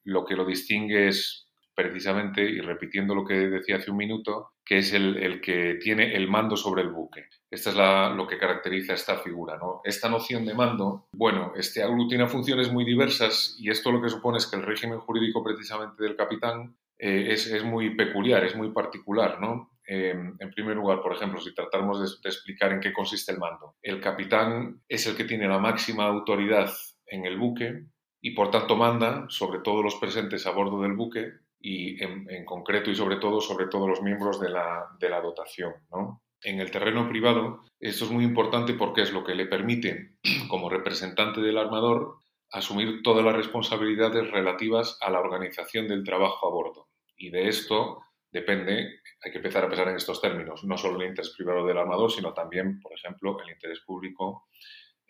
lo 0.03 0.25
que 0.25 0.35
lo 0.35 0.45
distingue 0.45 1.07
es 1.07 1.50
precisamente, 1.73 2.43
y 2.43 2.59
repitiendo 2.59 3.15
lo 3.15 3.25
que 3.25 3.33
decía 3.33 3.77
hace 3.77 3.91
un 3.91 3.97
minuto, 3.97 4.51
que 4.65 4.77
es 4.77 4.93
el, 4.93 5.41
que 5.41 5.75
tiene 5.75 6.15
el 6.15 6.27
mando 6.27 6.55
sobre 6.55 6.81
el 6.81 6.89
buque. 6.89 7.25
Esta 7.49 7.69
es 7.71 8.15
lo 8.15 8.27
que 8.27 8.37
caracteriza 8.37 8.93
esta 8.93 9.17
figura. 9.17 9.57
¿no? 9.57 9.81
Esta 9.83 10.09
noción 10.09 10.45
de 10.45 10.53
mando, 10.53 11.07
bueno, 11.13 11.53
este 11.55 11.83
aglutina 11.83 12.27
funciones 12.27 12.71
muy 12.71 12.85
diversas 12.85 13.55
y 13.59 13.69
esto 13.69 13.91
lo 13.91 14.01
que 14.01 14.09
supone 14.09 14.37
es 14.37 14.47
que 14.47 14.55
el 14.55 14.63
régimen 14.63 14.99
jurídico 14.99 15.43
precisamente 15.43 16.03
del 16.03 16.15
capitán 16.15 16.77
eh, 16.97 17.27
es, 17.31 17.63
muy 17.63 17.95
peculiar, 17.95 18.43
es 18.45 18.55
muy 18.55 18.71
particular. 18.71 19.39
Eh, 19.87 20.11
en 20.11 20.51
primer 20.51 20.75
lugar, 20.75 21.01
por 21.01 21.13
ejemplo, 21.13 21.41
si 21.41 21.53
tratamos 21.53 22.21
de 22.21 22.29
explicar 22.29 22.71
en 22.71 22.79
qué 22.79 22.93
consiste 22.93 23.31
el 23.31 23.39
mando. 23.39 23.75
El 23.81 23.99
capitán 23.99 24.81
es 24.87 25.07
el 25.07 25.15
que 25.17 25.25
tiene 25.25 25.47
la 25.47 25.57
máxima 25.57 26.05
autoridad 26.05 26.71
en 27.07 27.25
el 27.25 27.37
buque 27.37 27.85
y 28.21 28.31
por 28.31 28.51
tanto 28.51 28.75
manda 28.75 29.25
sobre 29.29 29.59
todos 29.59 29.83
los 29.83 29.95
presentes 29.95 30.45
a 30.45 30.51
bordo 30.51 30.81
del 30.81 30.93
buque 30.93 31.31
y 31.61 32.03
en, 32.03 32.45
concreto 32.45 32.89
y 32.89 32.95
sobre 32.95 33.17
todo 33.17 33.39
sobre 33.39 33.67
todos 33.67 33.87
los 33.87 34.01
miembros 34.01 34.39
de 34.39 34.49
la, 34.49 34.87
de 34.99 35.09
la 35.09 35.21
dotación. 35.21 35.73
¿no? 35.91 36.21
En 36.43 36.59
el 36.59 36.71
terreno 36.71 37.07
privado, 37.07 37.63
esto 37.79 38.05
es 38.05 38.11
muy 38.11 38.23
importante 38.23 38.73
porque 38.73 39.01
es 39.01 39.13
lo 39.13 39.23
que 39.23 39.35
le 39.35 39.45
permite, 39.45 40.15
como 40.49 40.69
representante 40.69 41.41
del 41.41 41.57
armador, 41.57 42.17
asumir 42.51 43.01
todas 43.03 43.23
las 43.23 43.35
responsabilidades 43.35 44.29
relativas 44.29 44.97
a 45.01 45.09
la 45.09 45.19
organización 45.19 45.87
del 45.87 46.03
trabajo 46.03 46.47
a 46.47 46.51
bordo. 46.51 46.89
Y 47.15 47.29
de 47.29 47.47
esto 47.47 48.01
depende, 48.31 48.99
hay 49.23 49.31
que 49.31 49.37
empezar 49.37 49.63
a 49.63 49.69
pensar 49.69 49.87
en 49.89 49.95
estos 49.95 50.21
términos, 50.21 50.63
no 50.63 50.77
solo 50.77 50.99
el 50.99 51.09
interés 51.09 51.33
privado 51.35 51.65
del 51.65 51.77
armador, 51.77 52.11
sino 52.11 52.33
también, 52.33 52.79
por 52.81 52.93
ejemplo, 52.93 53.37
el 53.39 53.51
interés 53.51 53.79
público 53.81 54.47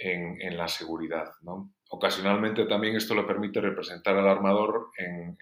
en, 0.02 0.42
en 0.42 0.58
la 0.58 0.68
seguridad. 0.68 1.30
¿no? 1.42 1.72
Ocasionalmente 1.94 2.66
también 2.68 2.96
esto 2.96 3.14
le 3.14 3.24
permite 3.24 3.60
representar 3.60 4.16
al 4.16 4.30
armador 4.30 4.92
en, 4.98 5.36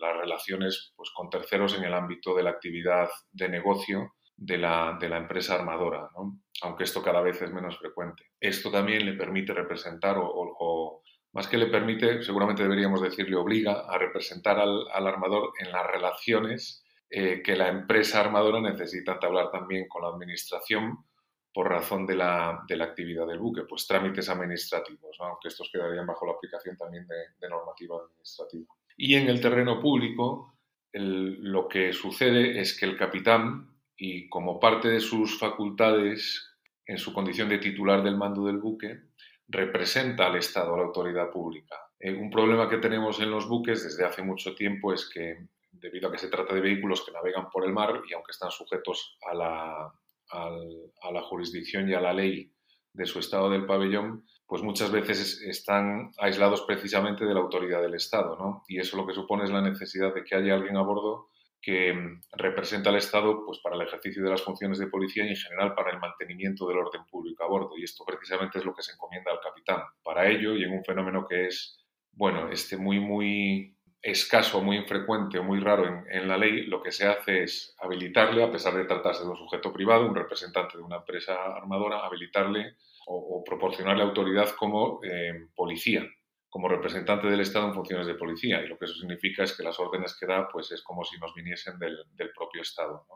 las 0.00 0.16
relaciones 0.16 0.94
pues, 0.96 1.10
con 1.14 1.28
terceros 1.28 1.76
en 1.76 1.84
el 1.84 1.92
ámbito 1.92 2.34
de 2.34 2.42
la 2.42 2.48
actividad 2.48 3.10
de 3.30 3.50
negocio 3.50 4.14
de 4.34 4.56
la, 4.56 4.98
empresa 4.98 5.54
armadora, 5.54 6.08
aunque 6.62 6.84
esto 6.84 7.02
cada 7.02 7.20
vez 7.20 7.42
es 7.42 7.52
menos 7.52 7.78
frecuente. 7.78 8.24
Esto 8.40 8.70
también 8.70 9.04
le 9.04 9.12
permite 9.12 9.52
representar 9.52 10.16
o, 10.18 11.02
más 11.34 11.46
que 11.46 11.58
le 11.58 11.66
permite, 11.66 12.22
seguramente 12.22 12.62
deberíamos 12.62 13.02
decirle 13.02 13.36
obliga 13.36 13.84
a 13.86 13.98
representar 13.98 14.58
al, 14.58 14.88
armador 15.06 15.52
en 15.58 15.72
las 15.72 15.86
relaciones 15.86 16.82
eh, 17.10 17.42
que 17.42 17.54
la 17.54 17.68
empresa 17.68 18.20
armadora 18.20 18.62
necesita 18.62 19.12
entablar 19.12 19.50
también 19.50 19.86
con 19.88 20.02
la 20.02 20.08
administración 20.08 21.04
por 21.52 21.68
razón 21.68 22.06
de 22.06 22.16
la, 22.16 22.64
actividad 22.80 23.26
del 23.26 23.38
buque, 23.38 23.62
pues 23.62 23.86
trámites 23.86 24.28
administrativos, 24.28 25.16
aunque 25.20 25.48
estos 25.48 25.70
quedarían 25.70 26.06
bajo 26.06 26.26
la 26.26 26.32
aplicación 26.32 26.76
también 26.76 27.06
de, 27.06 27.48
normativa 27.48 27.98
administrativa. 27.98 28.74
Y 28.96 29.14
en 29.16 29.28
el 29.28 29.40
terreno 29.40 29.80
público, 29.80 30.56
lo 30.92 31.68
que 31.68 31.92
sucede 31.92 32.60
es 32.60 32.78
que 32.78 32.86
el 32.86 32.96
capitán, 32.96 33.76
y 33.96 34.28
como 34.28 34.58
parte 34.58 34.88
de 34.88 35.00
sus 35.00 35.38
facultades 35.38 36.48
en 36.86 36.98
su 36.98 37.12
condición 37.12 37.48
de 37.48 37.58
titular 37.58 38.02
del 38.02 38.16
mando 38.16 38.46
del 38.46 38.58
buque, 38.58 39.02
representa 39.48 40.26
al 40.26 40.36
Estado, 40.36 40.74
a 40.74 40.78
la 40.78 40.84
autoridad 40.84 41.30
pública. 41.30 41.76
Eh, 42.00 42.12
un 42.12 42.30
problema 42.30 42.68
que 42.68 42.78
tenemos 42.78 43.20
en 43.20 43.30
los 43.30 43.48
buques 43.48 43.84
desde 43.84 44.04
hace 44.04 44.22
mucho 44.22 44.54
tiempo 44.54 44.92
es 44.92 45.08
que, 45.08 45.46
debido 45.70 46.08
a 46.08 46.12
que 46.12 46.18
se 46.18 46.28
trata 46.28 46.54
de 46.54 46.60
vehículos 46.60 47.04
que 47.04 47.12
navegan 47.12 47.50
por 47.50 47.64
el 47.64 47.72
mar 47.72 48.02
y 48.08 48.14
aunque 48.14 48.32
están 48.32 48.50
sujetos 48.50 49.18
a 49.30 49.34
la, 49.34 49.92
a 50.32 51.12
la 51.12 51.22
jurisdicción 51.22 51.88
y 51.88 51.94
a 51.94 52.00
la 52.00 52.12
ley 52.12 52.52
de 52.92 53.06
su 53.06 53.18
estado 53.18 53.50
del 53.50 53.66
pabellón, 53.66 54.24
pues 54.46 54.62
muchas 54.62 54.90
veces 54.90 55.40
están 55.40 56.10
aislados 56.18 56.62
precisamente 56.62 57.24
de 57.24 57.32
la 57.32 57.40
autoridad 57.40 57.80
del 57.80 57.94
Estado, 57.94 58.36
¿no? 58.36 58.64
Y 58.68 58.78
eso 58.78 58.98
lo 58.98 59.06
que 59.06 59.14
supone 59.14 59.44
es 59.44 59.50
la 59.50 59.62
necesidad 59.62 60.14
de 60.14 60.24
que 60.24 60.34
haya 60.34 60.54
alguien 60.54 60.76
a 60.76 60.82
bordo 60.82 61.30
que 61.62 61.94
mm, 61.94 62.20
representa 62.32 62.90
al 62.90 62.96
Estado 62.96 63.46
pues, 63.46 63.60
para 63.60 63.76
el 63.76 63.82
ejercicio 63.82 64.22
de 64.22 64.30
las 64.30 64.42
funciones 64.42 64.78
de 64.78 64.88
policía 64.88 65.24
y 65.24 65.30
en 65.30 65.36
general 65.36 65.74
para 65.74 65.90
el 65.90 66.00
mantenimiento 66.00 66.66
del 66.68 66.78
orden 66.78 67.02
público 67.10 67.44
a 67.44 67.48
bordo. 67.48 67.78
Y 67.78 67.84
esto 67.84 68.04
precisamente 68.04 68.58
es 68.58 68.64
lo 68.64 68.74
que 68.74 68.82
se 68.82 68.92
encomienda 68.92 69.30
al 69.30 69.40
capitán. 69.40 69.84
Para 70.02 70.28
ello, 70.28 70.54
y 70.54 70.64
en 70.64 70.72
un 70.72 70.84
fenómeno 70.84 71.24
que 71.26 71.46
es, 71.46 71.78
bueno, 72.10 72.50
este 72.50 72.76
muy, 72.76 73.00
muy 73.00 73.74
escaso, 74.02 74.60
muy 74.60 74.76
infrecuente 74.76 75.38
o 75.38 75.44
muy 75.44 75.60
raro 75.60 76.04
en, 76.08 76.28
la 76.28 76.36
ley, 76.36 76.66
lo 76.66 76.82
que 76.82 76.90
se 76.90 77.06
hace 77.06 77.44
es 77.44 77.76
habilitarle, 77.78 78.42
a 78.42 78.50
pesar 78.50 78.74
de 78.74 78.84
tratarse 78.84 79.22
de 79.22 79.30
un 79.30 79.36
sujeto 79.36 79.72
privado, 79.72 80.06
un 80.06 80.14
representante 80.14 80.76
de 80.76 80.82
una 80.82 80.96
empresa 80.96 81.34
armadora, 81.56 82.04
habilitarle 82.04 82.76
o, 83.06 83.42
proporcionarle 83.44 84.02
autoridad 84.02 84.50
como 84.50 85.00
eh, 85.02 85.48
policía 85.54 86.04
como 86.52 86.68
representante 86.68 87.28
del 87.28 87.40
Estado 87.40 87.68
en 87.68 87.74
funciones 87.74 88.06
de 88.06 88.14
policía. 88.14 88.62
Y 88.62 88.68
lo 88.68 88.76
que 88.76 88.84
eso 88.84 88.92
significa 88.92 89.42
es 89.42 89.56
que 89.56 89.62
las 89.62 89.80
órdenes 89.80 90.14
que 90.14 90.26
da 90.26 90.46
pues 90.52 90.70
es 90.70 90.82
como 90.82 91.02
si 91.02 91.18
nos 91.18 91.34
viniesen 91.34 91.78
del, 91.78 92.04
propio 92.36 92.60
Estado. 92.60 93.06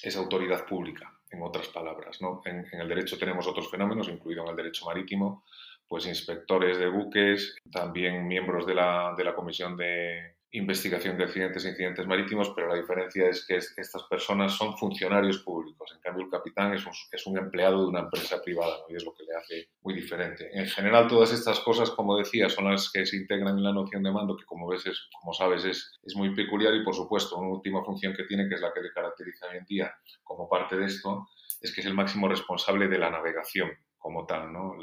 Es 0.00 0.16
autoridad 0.16 0.64
pública, 0.64 1.12
en 1.28 1.42
otras 1.42 1.66
palabras. 1.70 2.22
¿no? 2.22 2.40
En, 2.44 2.64
el 2.70 2.88
derecho 2.88 3.18
tenemos 3.18 3.48
otros 3.48 3.68
fenómenos, 3.68 4.08
incluido 4.08 4.44
en 4.44 4.50
el 4.50 4.56
derecho 4.56 4.86
marítimo, 4.86 5.44
pues 5.88 6.06
inspectores 6.06 6.78
de 6.78 6.88
buques, 6.88 7.56
también 7.68 8.28
miembros 8.28 8.64
de 8.64 8.76
la, 8.76 9.12
de 9.18 9.24
la 9.24 9.34
Comisión 9.34 9.76
de, 9.76 10.33
investigación 10.56 11.18
de 11.18 11.24
accidentes 11.24 11.64
e 11.64 11.70
incidentes 11.70 12.06
marítimos, 12.06 12.52
pero 12.54 12.68
la 12.68 12.76
diferencia 12.76 13.28
es 13.28 13.44
que 13.44 13.56
estas 13.56 14.04
personas 14.04 14.52
son 14.52 14.76
funcionarios 14.78 15.38
públicos. 15.38 15.90
En 15.92 16.00
cambio, 16.00 16.24
el 16.24 16.30
capitán 16.30 16.72
es 16.72 16.86
un, 16.86 16.92
es 17.10 17.26
un 17.26 17.38
empleado 17.38 17.82
de 17.82 17.88
una 17.88 18.00
empresa 18.00 18.40
privada 18.40 18.76
y 18.88 18.94
es 18.94 19.04
lo 19.04 19.12
que 19.14 19.24
le 19.24 19.34
hace 19.34 19.68
muy 19.82 19.94
diferente. 19.94 20.48
En 20.52 20.66
general, 20.66 21.08
todas 21.08 21.32
estas 21.32 21.58
cosas, 21.58 21.90
como 21.90 22.16
decía, 22.16 22.48
son 22.48 22.70
las 22.70 22.88
que 22.92 23.04
se 23.04 23.16
integran 23.16 23.58
en 23.58 23.64
la 23.64 23.72
noción 23.72 24.04
de 24.04 24.12
mando, 24.12 24.36
que 24.36 24.44
como 24.44 24.68
ves, 24.68 24.86
es, 24.86 25.08
como 25.20 25.32
sabes, 25.32 25.64
es, 25.64 25.98
es 26.04 26.14
muy 26.14 26.32
peculiar 26.36 26.72
y, 26.72 26.84
por 26.84 26.94
supuesto, 26.94 27.36
una 27.36 27.48
última 27.48 27.82
función 27.84 28.14
que 28.14 28.22
tiene, 28.22 28.48
que 28.48 28.54
es 28.54 28.60
la 28.60 28.72
que 28.72 28.80
le 28.80 28.92
caracteriza 28.92 29.48
hoy 29.48 29.58
en 29.58 29.64
día 29.64 29.92
como 30.22 30.48
parte 30.48 30.76
de 30.76 30.84
esto, 30.84 31.26
es 31.60 31.74
que 31.74 31.80
es 31.80 31.86
el 31.86 31.94
máximo 31.94 32.28
responsable 32.28 32.86
de 32.86 32.98
la 32.98 33.10
navegación 33.10 33.72
como 33.98 34.26
tal. 34.26 34.52
¿no? 34.52 34.74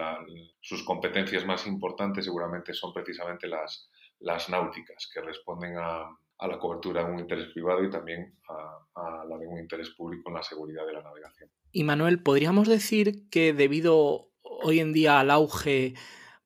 sus 0.59 0.83
competencias 0.83 1.45
más 1.45 1.65
importantes 1.67 2.25
seguramente 2.25 2.73
son 2.73 2.91
precisamente 2.91 3.47
las, 3.47 3.89
las 4.21 4.49
náuticas, 4.49 5.09
que 5.13 5.21
responden 5.21 5.77
a, 5.77 6.17
la 6.39 6.57
cobertura 6.57 7.03
de 7.03 7.11
un 7.11 7.19
interés 7.19 7.51
privado 7.53 7.83
y 7.83 7.89
también 7.91 8.35
a, 8.49 9.25
la 9.29 9.37
de 9.37 9.45
un 9.45 9.59
interés 9.59 9.91
público 9.91 10.29
en 10.29 10.35
la 10.35 10.43
seguridad 10.43 10.87
de 10.87 10.93
la 10.93 11.03
navegación. 11.03 11.49
Y 11.71 11.83
Manuel, 11.83 12.23
¿podríamos 12.23 12.67
decir 12.67 13.29
que 13.29 13.53
debido 13.53 14.31
hoy 14.41 14.79
en 14.79 14.91
día 14.91 15.19
al 15.19 15.29
auge 15.29 15.93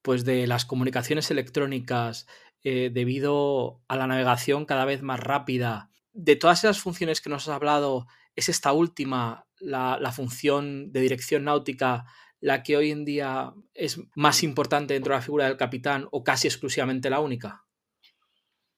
pues, 0.01 0.25
de 0.25 0.47
las 0.47 0.65
comunicaciones 0.65 1.31
electrónicas, 1.31 2.27
eh, 2.63 2.89
debido 2.93 3.81
a 3.87 3.95
la 3.95 4.07
navegación 4.07 4.65
cada 4.65 4.83
vez 4.83 5.01
más 5.01 5.19
rápida, 5.19 5.89
de 6.11 6.35
todas 6.35 6.59
esas 6.59 6.79
funciones 6.79 7.21
que 7.21 7.29
nos 7.29 7.47
has 7.47 7.55
hablado, 7.55 8.07
es 8.35 8.49
esta 8.49 8.73
última, 8.73 9.45
la, 9.59 9.97
la 9.99 10.11
función 10.11 10.91
de 10.91 10.99
dirección 10.99 11.45
náutica, 11.45 12.05
la 12.41 12.63
que 12.63 12.77
hoy 12.77 12.91
en 12.91 13.05
día 13.05 13.53
es 13.73 13.99
más 14.15 14.43
importante 14.43 14.93
dentro 14.93 15.13
de 15.13 15.19
la 15.19 15.23
figura 15.23 15.45
del 15.45 15.57
capitán 15.57 16.07
o 16.11 16.23
casi 16.23 16.47
exclusivamente 16.47 17.09
la 17.09 17.19
única? 17.19 17.64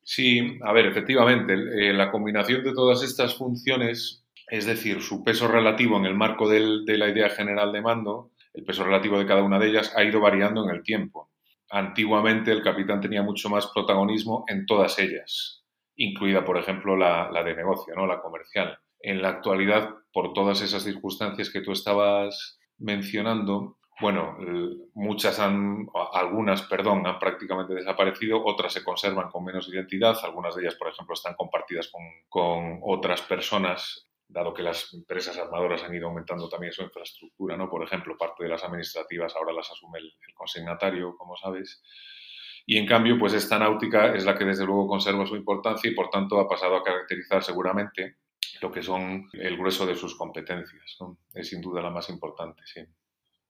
Sí, 0.09 0.57
a 0.63 0.71
ver, 0.71 0.85
efectivamente, 0.85 1.53
eh, 1.53 1.91
la 1.91 2.09
combinación 2.09 2.63
de 2.63 2.73
todas 2.73 3.03
estas 3.03 3.35
funciones, 3.35 4.25
es 4.49 4.65
decir, 4.65 5.01
su 5.01 5.21
peso 5.21 5.49
relativo 5.49 5.97
en 5.97 6.05
el 6.05 6.15
marco 6.15 6.47
de 6.47 6.61
la 6.97 7.09
idea 7.09 7.29
general 7.29 7.73
de 7.73 7.81
mando, 7.81 8.31
el 8.53 8.63
peso 8.63 8.85
relativo 8.85 9.19
de 9.19 9.25
cada 9.25 9.43
una 9.43 9.59
de 9.59 9.67
ellas 9.67 9.91
ha 9.97 10.05
ido 10.05 10.21
variando 10.21 10.63
en 10.63 10.73
el 10.73 10.81
tiempo. 10.81 11.31
Antiguamente 11.69 12.53
el 12.53 12.63
capitán 12.63 13.01
tenía 13.01 13.21
mucho 13.21 13.49
más 13.49 13.67
protagonismo 13.67 14.45
en 14.47 14.65
todas 14.65 14.97
ellas, 14.97 15.65
incluida, 15.97 16.45
por 16.45 16.57
ejemplo, 16.57 16.95
la, 16.95 17.29
la 17.29 17.43
de 17.43 17.57
negocio, 17.57 17.93
¿no? 17.93 18.07
la 18.07 18.21
comercial. 18.21 18.79
En 19.01 19.21
la 19.21 19.27
actualidad, 19.27 19.89
por 20.13 20.31
todas 20.31 20.61
esas 20.61 20.83
circunstancias 20.83 21.49
que 21.49 21.59
tú 21.59 21.73
estabas 21.73 22.57
mencionando, 22.77 23.77
bueno, 23.99 24.37
muchas 24.93 25.39
han, 25.39 25.87
algunas, 26.13 26.61
perdón, 26.63 27.07
han 27.07 27.17
prácticamente 27.17 27.73
desaparecido, 27.73 28.43
otras 28.45 28.73
se 28.73 28.83
conservan 28.83 29.29
con 29.29 29.43
menos 29.43 29.67
identidad, 29.69 30.15
algunas 30.23 30.55
de 30.55 30.61
ellas, 30.61 30.75
por 30.75 30.89
ejemplo, 30.89 31.15
están 31.15 31.33
compartidas 31.33 31.89
con, 32.29 32.79
otras 32.83 33.21
personas, 33.23 34.07
dado 34.27 34.53
que 34.53 34.61
las 34.61 34.93
empresas 34.93 35.37
armadoras 35.37 35.83
han 35.83 35.95
ido 35.95 36.07
aumentando 36.07 36.47
también 36.47 36.73
su 36.73 36.83
infraestructura, 36.83 37.57
¿no? 37.57 37.69
Por 37.69 37.83
ejemplo, 37.83 38.17
parte 38.17 38.43
de 38.43 38.49
las 38.49 38.63
administrativas 38.63 39.35
ahora 39.35 39.53
las 39.53 39.71
asume 39.71 39.99
el, 39.99 40.13
consignatario, 40.35 41.15
como 41.17 41.35
sabes. 41.35 41.81
Y 42.67 42.77
en 42.77 42.85
cambio, 42.85 43.17
pues 43.17 43.33
esta 43.33 43.57
náutica 43.57 44.13
es 44.13 44.25
la 44.25 44.37
que 44.37 44.45
desde 44.45 44.65
luego 44.65 44.87
conserva 44.87 45.25
su 45.25 45.35
importancia 45.35 45.89
y 45.89 45.95
por 45.95 46.09
tanto 46.09 46.39
ha 46.39 46.47
pasado 46.47 46.75
a 46.75 46.83
caracterizar 46.83 47.41
seguramente 47.41 48.17
lo 48.61 48.71
que 48.71 48.83
son 48.83 49.27
el 49.33 49.57
grueso 49.57 49.87
de 49.87 49.95
sus 49.95 50.15
competencias. 50.15 50.97
Es 51.33 51.47
sin 51.49 51.61
duda 51.61 51.81
la 51.81 51.89
más 51.89 52.09
importante, 52.09 52.61
sí. 52.65 52.81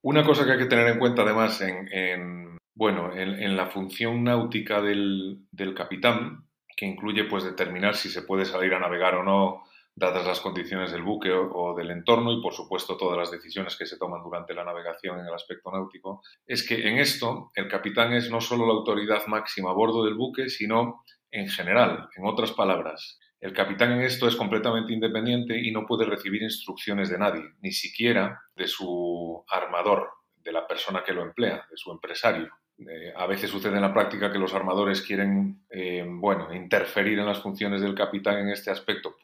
Una 0.10 0.24
cosa 0.24 0.46
que 0.46 0.54
hay 0.54 0.58
que 0.58 0.68
tener 0.68 0.88
en 0.88 1.00
cuenta 1.00 1.24
además 1.24 1.60
en, 1.60 2.58
bueno, 2.74 3.14
en, 3.14 3.58
la 3.58 3.66
función 3.66 4.24
náutica 4.24 4.82
del, 4.82 5.50
capitán, 5.76 6.48
que 6.78 6.86
incluye 6.86 7.26
pues 7.26 7.44
determinar 7.44 7.94
si 7.98 8.08
se 8.08 8.22
puede 8.22 8.46
salir 8.46 8.74
a 8.74 8.80
navegar 8.80 9.16
o 9.16 9.24
no, 9.26 9.64
dadas 9.94 10.26
las 10.26 10.40
condiciones 10.40 10.94
del 10.94 11.04
buque 11.04 11.34
o, 11.34 11.76
del 11.76 11.92
entorno 11.92 12.32
y 12.32 12.42
por 12.42 12.54
supuesto 12.54 12.96
todas 12.96 13.18
las 13.18 13.32
decisiones 13.32 13.76
que 13.76 13.86
se 13.86 13.98
toman 13.98 14.24
durante 14.24 14.54
la 14.54 14.64
navegación 14.64 15.20
en 15.20 15.26
el 15.26 15.34
aspecto 15.34 15.72
náutico, 15.72 16.22
es 16.46 16.66
que 16.66 16.88
en 16.88 17.00
esto 17.00 17.52
el 17.54 17.68
capitán 17.68 18.14
es 18.14 18.32
no 18.32 18.40
solo 18.40 18.66
la 18.66 18.76
autoridad 18.76 19.28
máxima 19.28 19.72
a 19.72 19.74
bordo 19.74 20.06
del 20.06 20.16
buque, 20.16 20.48
sino 20.48 21.04
en 21.32 21.50
general, 21.50 22.08
en 22.16 22.26
otras 22.26 22.54
palabras, 22.54 23.20
el 23.40 23.54
capitán 23.54 23.92
en 23.92 24.02
esto 24.02 24.28
es 24.28 24.36
completamente 24.36 24.94
independiente 24.94 25.60
y 25.60 25.72
no 25.72 25.86
puede 25.86 26.06
recibir 26.06 26.42
instrucciones 26.42 27.10
de 27.10 27.20
nadie, 27.20 27.44
ni 27.62 27.72
siquiera 27.72 28.42
de 28.56 28.68
su 28.68 29.44
armador, 29.48 30.10
de 30.44 30.52
la 30.52 30.66
persona 30.66 31.04
que 31.06 31.14
lo 31.14 31.22
emplea, 31.22 31.66
de 31.70 31.78
su 31.78 31.92
empresario. 31.92 32.50
Eh, 32.80 33.14
a 33.16 33.26
veces 33.28 33.50
sucede 33.50 33.76
en 33.76 33.82
la 33.82 33.94
práctica 33.94 34.32
que 34.32 34.40
los 34.40 34.54
armadores 34.54 35.02
quieren, 35.02 35.64
eh, 35.70 36.06
bueno, 36.08 36.54
interferir 36.54 37.20
en 37.20 37.26
las 37.26 37.42
funciones 37.42 37.82
del 37.82 37.96
capitán 37.96 38.40
en 38.40 38.50
este 38.50 38.72
aspecto 38.72 39.16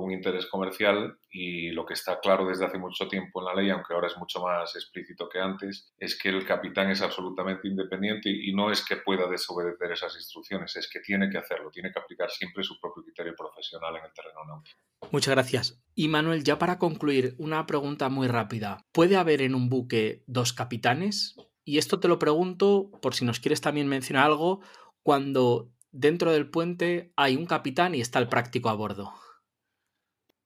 un 0.00 0.12
interés 0.12 0.46
comercial 0.46 1.18
y 1.30 1.70
lo 1.70 1.84
que 1.84 1.94
está 1.94 2.20
claro 2.20 2.46
desde 2.46 2.64
hace 2.64 2.78
mucho 2.78 3.08
tiempo 3.08 3.40
en 3.40 3.46
la 3.46 3.54
ley, 3.54 3.70
aunque 3.70 3.94
ahora 3.94 4.06
es 4.06 4.16
mucho 4.16 4.42
más 4.42 4.74
explícito 4.74 5.28
que 5.28 5.40
antes, 5.40 5.92
es 5.98 6.18
que 6.18 6.28
el 6.28 6.44
capitán 6.44 6.90
es 6.90 7.02
absolutamente 7.02 7.68
independiente 7.68 8.30
y 8.30 8.52
no 8.52 8.70
es 8.70 8.84
que 8.84 8.96
pueda 8.96 9.28
desobedecer 9.28 9.92
esas 9.92 10.14
instrucciones, 10.16 10.76
es 10.76 10.88
que 10.90 11.00
tiene 11.00 11.30
que 11.30 11.38
hacerlo, 11.38 11.70
tiene 11.70 11.92
que 11.92 11.98
aplicar 11.98 12.30
siempre 12.30 12.62
su 12.62 12.78
propio 12.80 13.02
criterio 13.02 13.34
profesional 13.36 13.96
en 13.96 14.04
el 14.04 14.12
terreno 14.12 14.44
náutico. 14.46 14.78
Muchas 15.10 15.34
gracias. 15.34 15.82
Y 15.94 16.08
Manuel, 16.08 16.44
ya 16.44 16.58
para 16.58 16.78
concluir, 16.78 17.34
una 17.38 17.66
pregunta 17.66 18.08
muy 18.08 18.28
rápida. 18.28 18.84
¿Puede 18.92 19.16
haber 19.16 19.42
en 19.42 19.54
un 19.54 19.68
buque 19.68 20.22
dos 20.26 20.52
capitanes? 20.52 21.36
Y 21.64 21.78
esto 21.78 22.00
te 22.00 22.08
lo 22.08 22.18
pregunto 22.18 22.90
por 23.02 23.14
si 23.14 23.24
nos 23.24 23.40
quieres 23.40 23.60
también 23.60 23.88
mencionar 23.88 24.24
algo 24.24 24.60
cuando 25.02 25.70
dentro 25.90 26.32
del 26.32 26.50
puente 26.50 27.12
hay 27.16 27.36
un 27.36 27.46
capitán 27.46 27.94
y 27.94 28.00
está 28.00 28.18
el 28.18 28.28
práctico 28.28 28.68
a 28.68 28.74
bordo. 28.74 29.12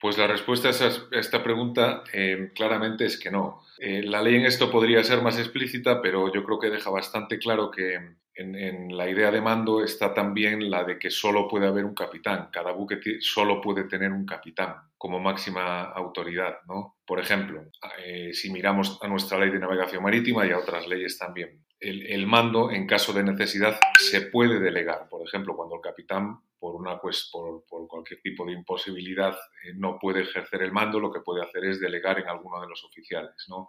Pues 0.02 0.18
la 0.18 0.26
respuesta 0.26 0.70
a, 0.70 1.16
esta 1.16 1.44
pregunta 1.44 2.02
eh, 2.12 2.50
claramente 2.56 3.04
es 3.04 3.16
que 3.16 3.30
no. 3.30 3.62
Eh, 3.78 4.02
la 4.02 4.20
ley 4.20 4.34
en 4.34 4.46
esto 4.46 4.68
podría 4.68 5.04
ser 5.04 5.22
más 5.22 5.38
explícita, 5.38 6.02
pero 6.02 6.32
yo 6.34 6.42
creo 6.42 6.58
que 6.58 6.70
deja 6.70 6.90
bastante 6.90 7.38
claro 7.38 7.70
que 7.70 8.16
en, 8.34 8.96
la 8.96 9.08
idea 9.08 9.30
de 9.30 9.40
mando 9.40 9.84
está 9.84 10.12
también 10.12 10.68
la 10.68 10.82
de 10.82 10.98
que 10.98 11.08
solo 11.08 11.46
puede 11.46 11.68
haber 11.68 11.84
un 11.84 11.94
capitán. 11.94 12.48
Cada 12.50 12.72
buque 12.72 12.98
solo 13.20 13.60
puede 13.60 13.84
tener 13.84 14.10
un 14.10 14.26
capitán 14.26 14.74
como 14.98 15.20
máxima 15.20 15.82
autoridad. 15.82 16.56
¿no? 16.66 16.96
Por 17.06 17.20
ejemplo, 17.20 17.62
eh, 18.04 18.32
si 18.32 18.50
miramos 18.50 18.98
a 19.02 19.06
nuestra 19.06 19.38
ley 19.38 19.50
de 19.50 19.60
navegación 19.60 20.02
marítima 20.02 20.44
y 20.44 20.50
a 20.50 20.58
otras 20.58 20.88
leyes 20.88 21.16
también, 21.16 21.64
el, 21.82 22.26
mando, 22.26 22.70
en 22.70 22.86
caso 22.86 23.12
de 23.12 23.22
necesidad, 23.22 23.78
se 23.98 24.22
puede 24.22 24.60
delegar. 24.60 25.08
Por 25.08 25.26
ejemplo, 25.26 25.56
cuando 25.56 25.76
el 25.76 25.80
capitán, 25.80 26.40
por, 26.58 26.76
una, 26.76 27.00
pues, 27.00 27.28
por, 27.32 27.64
cualquier 27.66 28.20
tipo 28.20 28.46
de 28.46 28.52
imposibilidad, 28.52 29.34
eh, 29.64 29.72
no 29.74 29.98
puede 29.98 30.22
ejercer 30.22 30.62
el 30.62 30.72
mando, 30.72 31.00
lo 31.00 31.12
que 31.12 31.20
puede 31.20 31.42
hacer 31.42 31.64
es 31.64 31.80
delegar 31.80 32.18
en 32.20 32.28
alguno 32.28 32.60
de 32.60 32.68
los 32.68 32.84
oficiales. 32.84 33.46
¿no? 33.48 33.68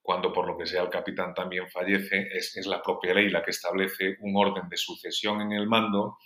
Cuando 0.00 0.32
por 0.32 0.46
lo 0.46 0.58
que 0.58 0.66
sea 0.66 0.82
el 0.82 0.90
capitán 0.90 1.34
también 1.34 1.70
fallece, 1.70 2.28
es, 2.32 2.56
es 2.56 2.66
la 2.66 2.82
propia 2.82 3.14
ley 3.14 3.30
la 3.30 3.42
que 3.42 3.52
establece 3.52 4.16
un 4.20 4.36
orden 4.36 4.68
de 4.68 4.76
sucesión 4.76 5.40
en 5.40 5.52
el 5.52 5.68
mando 5.68 6.18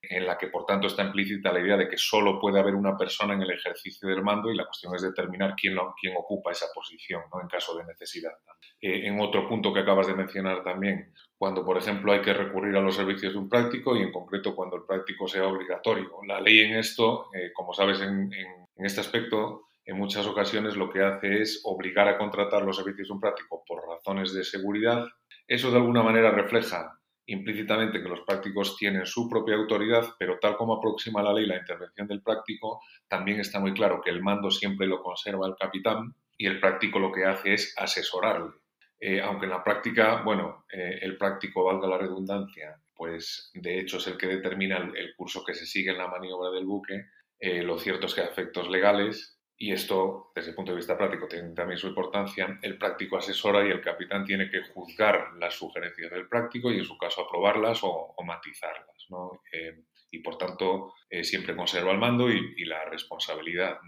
en 0.00 0.26
la 0.26 0.38
que 0.38 0.48
por 0.48 0.64
tanto 0.64 0.86
está 0.86 1.02
implícita 1.02 1.52
la 1.52 1.60
idea 1.60 1.76
de 1.76 1.88
que 1.88 1.98
solo 1.98 2.38
puede 2.40 2.60
haber 2.60 2.74
una 2.74 2.96
persona 2.96 3.34
en 3.34 3.42
el 3.42 3.50
ejercicio 3.50 4.08
del 4.08 4.22
mando 4.22 4.50
y 4.50 4.56
la 4.56 4.64
cuestión 4.64 4.94
es 4.94 5.02
determinar 5.02 5.54
quién, 5.60 5.76
ocupa 6.16 6.52
esa 6.52 6.66
posición 6.74 7.22
en 7.40 7.48
caso 7.48 7.76
de 7.76 7.84
necesidad. 7.84 8.32
Eh, 8.80 9.06
en 9.06 9.20
otro 9.20 9.48
punto 9.48 9.72
que 9.72 9.80
acabas 9.80 10.06
de 10.06 10.14
mencionar 10.14 10.62
también, 10.62 11.12
cuando 11.36 11.64
por 11.64 11.78
ejemplo 11.78 12.12
hay 12.12 12.20
que 12.20 12.32
recurrir 12.32 12.76
a 12.76 12.80
los 12.80 12.96
servicios 12.96 13.32
de 13.32 13.38
un 13.38 13.48
práctico 13.48 13.96
y 13.96 14.02
en 14.02 14.12
concreto 14.12 14.54
cuando 14.54 14.76
el 14.76 14.84
práctico 14.84 15.26
sea 15.26 15.46
obligatorio. 15.46 16.10
La 16.26 16.40
ley 16.40 16.60
en 16.60 16.76
esto, 16.76 17.30
eh, 17.34 17.52
como 17.52 17.72
sabes, 17.72 18.00
en 18.00 18.30
este 18.76 19.00
aspecto 19.00 19.68
en 19.88 19.96
muchas 19.96 20.26
ocasiones 20.26 20.76
lo 20.76 20.90
que 20.90 21.02
hace 21.02 21.40
es 21.40 21.62
obligar 21.64 22.08
a 22.08 22.18
contratar 22.18 22.62
los 22.62 22.76
servicios 22.76 23.08
de 23.08 23.14
un 23.14 23.20
práctico 23.20 23.64
por 23.66 23.88
razones 23.88 24.34
de 24.34 24.44
seguridad. 24.44 25.06
Eso 25.46 25.70
de 25.70 25.78
alguna 25.78 26.02
manera 26.02 26.30
refleja 26.30 26.97
implícitamente 27.28 28.02
que 28.02 28.08
los 28.08 28.20
prácticos 28.20 28.76
tienen 28.76 29.06
su 29.06 29.28
propia 29.28 29.54
autoridad, 29.54 30.14
pero 30.18 30.38
tal 30.40 30.56
como 30.56 30.74
aproxima 30.74 31.22
la 31.22 31.32
ley 31.32 31.46
la 31.46 31.58
intervención 31.58 32.08
del 32.08 32.22
práctico, 32.22 32.80
también 33.06 33.38
está 33.40 33.60
muy 33.60 33.74
claro 33.74 34.00
que 34.02 34.10
el 34.10 34.22
mando 34.22 34.50
siempre 34.50 34.86
lo 34.86 35.02
conserva 35.02 35.46
el 35.46 35.54
capitán 35.54 36.14
y 36.38 36.46
el 36.46 36.58
práctico 36.58 36.98
lo 36.98 37.12
que 37.12 37.26
hace 37.26 37.54
es 37.54 37.74
asesorarle. 37.76 38.52
Eh, 38.98 39.20
aunque 39.20 39.44
en 39.44 39.50
la 39.50 39.62
práctica, 39.62 40.22
bueno, 40.22 40.64
eh, 40.72 40.98
el 41.02 41.18
práctico, 41.18 41.64
valga 41.64 41.86
la 41.86 41.98
redundancia, 41.98 42.80
pues 42.96 43.50
de 43.54 43.78
hecho 43.78 43.98
es 43.98 44.06
el 44.06 44.16
que 44.16 44.26
determina 44.26 44.78
el, 44.78 45.14
curso 45.14 45.44
que 45.44 45.54
se 45.54 45.66
sigue 45.66 45.90
en 45.90 45.98
la 45.98 46.08
maniobra 46.08 46.50
del 46.50 46.64
buque, 46.64 47.06
eh, 47.38 47.62
lo 47.62 47.78
cierto 47.78 48.06
es 48.06 48.14
que 48.14 48.22
a 48.22 48.26
efectos 48.26 48.68
legales 48.68 49.37
y 49.60 49.72
esto, 49.72 50.30
desde 50.36 50.50
el 50.50 50.54
punto 50.54 50.70
de 50.70 50.76
vista 50.76 50.96
práctico, 50.96 51.26
tiene 51.26 51.50
también 51.50 51.78
su 51.78 51.88
importancia. 51.88 52.60
El 52.62 52.78
práctico 52.78 53.16
asesora 53.16 53.66
y 53.66 53.70
el 53.72 53.80
capitán 53.80 54.24
tiene 54.24 54.48
que 54.48 54.62
juzgar 54.62 55.32
las 55.36 55.54
sugerencias 55.54 56.12
del 56.12 56.28
práctico 56.28 56.70
y, 56.70 56.78
en 56.78 56.84
su 56.84 56.96
caso, 56.96 57.22
aprobarlas 57.22 57.80
o, 57.82 58.14
matizarlas. 58.24 59.06
¿no? 59.10 59.42
Eh, 59.52 59.82
y, 60.12 60.20
por 60.20 60.38
tanto, 60.38 60.94
eh, 61.10 61.24
siempre 61.24 61.56
conserva 61.56 61.90
el 61.90 61.98
mando 61.98 62.30
y, 62.30 62.64
la 62.66 62.84
responsabilidad. 62.84 63.80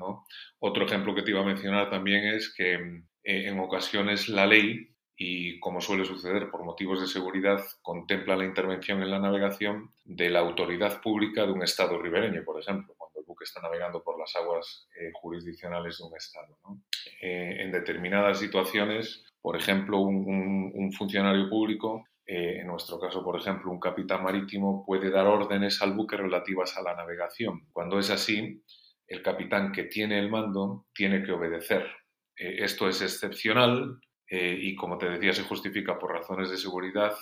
Otro 0.59 0.87
ejemplo 0.87 1.15
que 1.15 1.23
te 1.23 1.31
iba 1.31 1.41
a 1.41 1.45
mencionar 1.45 1.89
también 1.89 2.25
es 2.25 2.53
que 2.53 2.75
eh, 2.75 3.03
en 3.23 3.61
ocasiones 3.61 4.29
la 4.29 4.47
ley, 4.47 4.89
y 5.17 5.61
como 5.61 5.81
suele 5.81 6.05
suceder 6.05 6.51
por 6.51 6.65
motivos 6.65 7.01
de 7.01 7.07
seguridad, 7.07 7.63
contempla 7.81 8.37
la 8.37 8.45
intervención 8.45 9.03
en 9.03 9.11
la 9.13 9.21
navegación 9.21 9.93
de 10.05 10.31
la 10.31 10.41
autoridad 10.41 11.01
pública 11.01 11.47
de 11.47 11.53
un 11.53 11.63
Estado 11.63 11.97
ribereño, 12.03 12.43
por 12.45 12.61
ejemplo 12.61 12.97
que 13.41 13.45
está 13.45 13.63
navegando 13.63 14.03
por 14.05 14.19
las 14.19 14.37
aguas 14.37 14.87
eh, 14.95 15.11
jurisdiccionales 15.15 15.97
de 15.97 16.05
un 16.05 16.15
Estado. 16.15 16.59
Eh, 17.23 17.57
en 17.61 17.73
determinadas 17.73 18.39
situaciones, 18.39 19.25
por 19.41 19.57
ejemplo, 19.57 19.99
un, 20.01 20.93
funcionario 20.93 21.49
público, 21.49 22.05
eh, 22.27 22.59
en 22.61 22.67
nuestro 22.67 23.01
caso, 23.01 23.25
por 23.25 23.41
ejemplo, 23.41 23.71
un 23.71 23.81
capitán 23.81 24.23
marítimo, 24.23 24.85
puede 24.85 25.11
dar 25.11 25.27
órdenes 25.27 25.81
al 25.81 25.95
buque 25.95 26.19
relativas 26.19 26.77
a 26.77 26.83
la 26.83 26.95
navegación. 26.95 27.67
Cuando 27.73 27.99
es 27.99 28.11
así, 28.11 28.63
el 29.07 29.23
capitán 29.23 29.73
que 29.73 29.85
tiene 29.85 30.19
el 30.19 30.31
mando 30.31 30.87
tiene 30.95 31.23
que 31.23 31.33
obedecer. 31.33 31.87
esto 32.37 32.89
es 32.89 33.03
excepcional 33.03 34.01
y, 34.29 34.75
como 34.77 34.99
te 34.99 35.09
decía, 35.09 35.33
se 35.33 35.43
justifica 35.43 35.99
por 35.99 36.13
razones 36.13 36.51
de 36.51 36.57
seguridad 36.57 37.15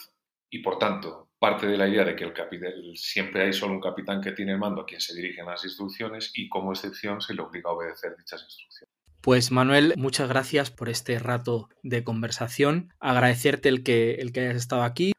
y, 0.50 0.62
por 0.62 0.78
tanto, 0.78 1.27
parte 1.38 1.66
de 1.66 1.76
la 1.76 1.88
idea 1.88 2.04
de 2.04 2.16
que 2.16 2.24
el 2.24 2.32
capitán, 2.32 2.72
siempre 2.94 3.44
hay 3.44 3.52
solo 3.52 3.74
un 3.74 3.80
capitán 3.80 4.20
que 4.20 4.32
tiene 4.32 4.52
el 4.52 4.58
mando 4.58 4.82
a 4.82 4.86
quien 4.86 5.00
se 5.00 5.14
dirigen 5.14 5.46
las 5.46 5.64
instrucciones 5.64 6.32
y 6.34 6.48
como 6.48 6.72
excepción 6.72 7.20
se 7.20 7.34
le 7.34 7.42
obliga 7.42 7.70
a 7.70 7.74
obedecer 7.74 8.16
dichas 8.16 8.42
instrucciones. 8.42 8.94
Pues 9.20 9.50
Manuel, 9.50 9.94
muchas 9.96 10.28
gracias 10.28 10.70
por 10.70 10.88
este 10.88 11.18
rato 11.18 11.68
de 11.82 12.04
conversación. 12.04 12.92
Agradecerte 13.00 13.68
el 13.68 13.82
que, 13.82 14.14
el 14.14 14.32
que 14.32 14.40
hayas 14.40 14.56
estado 14.56 14.82
aquí. 14.82 15.12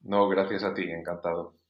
No, 0.00 0.28
gracias 0.28 0.64
a 0.64 0.74
ti, 0.74 0.82
encantado. 0.82 1.61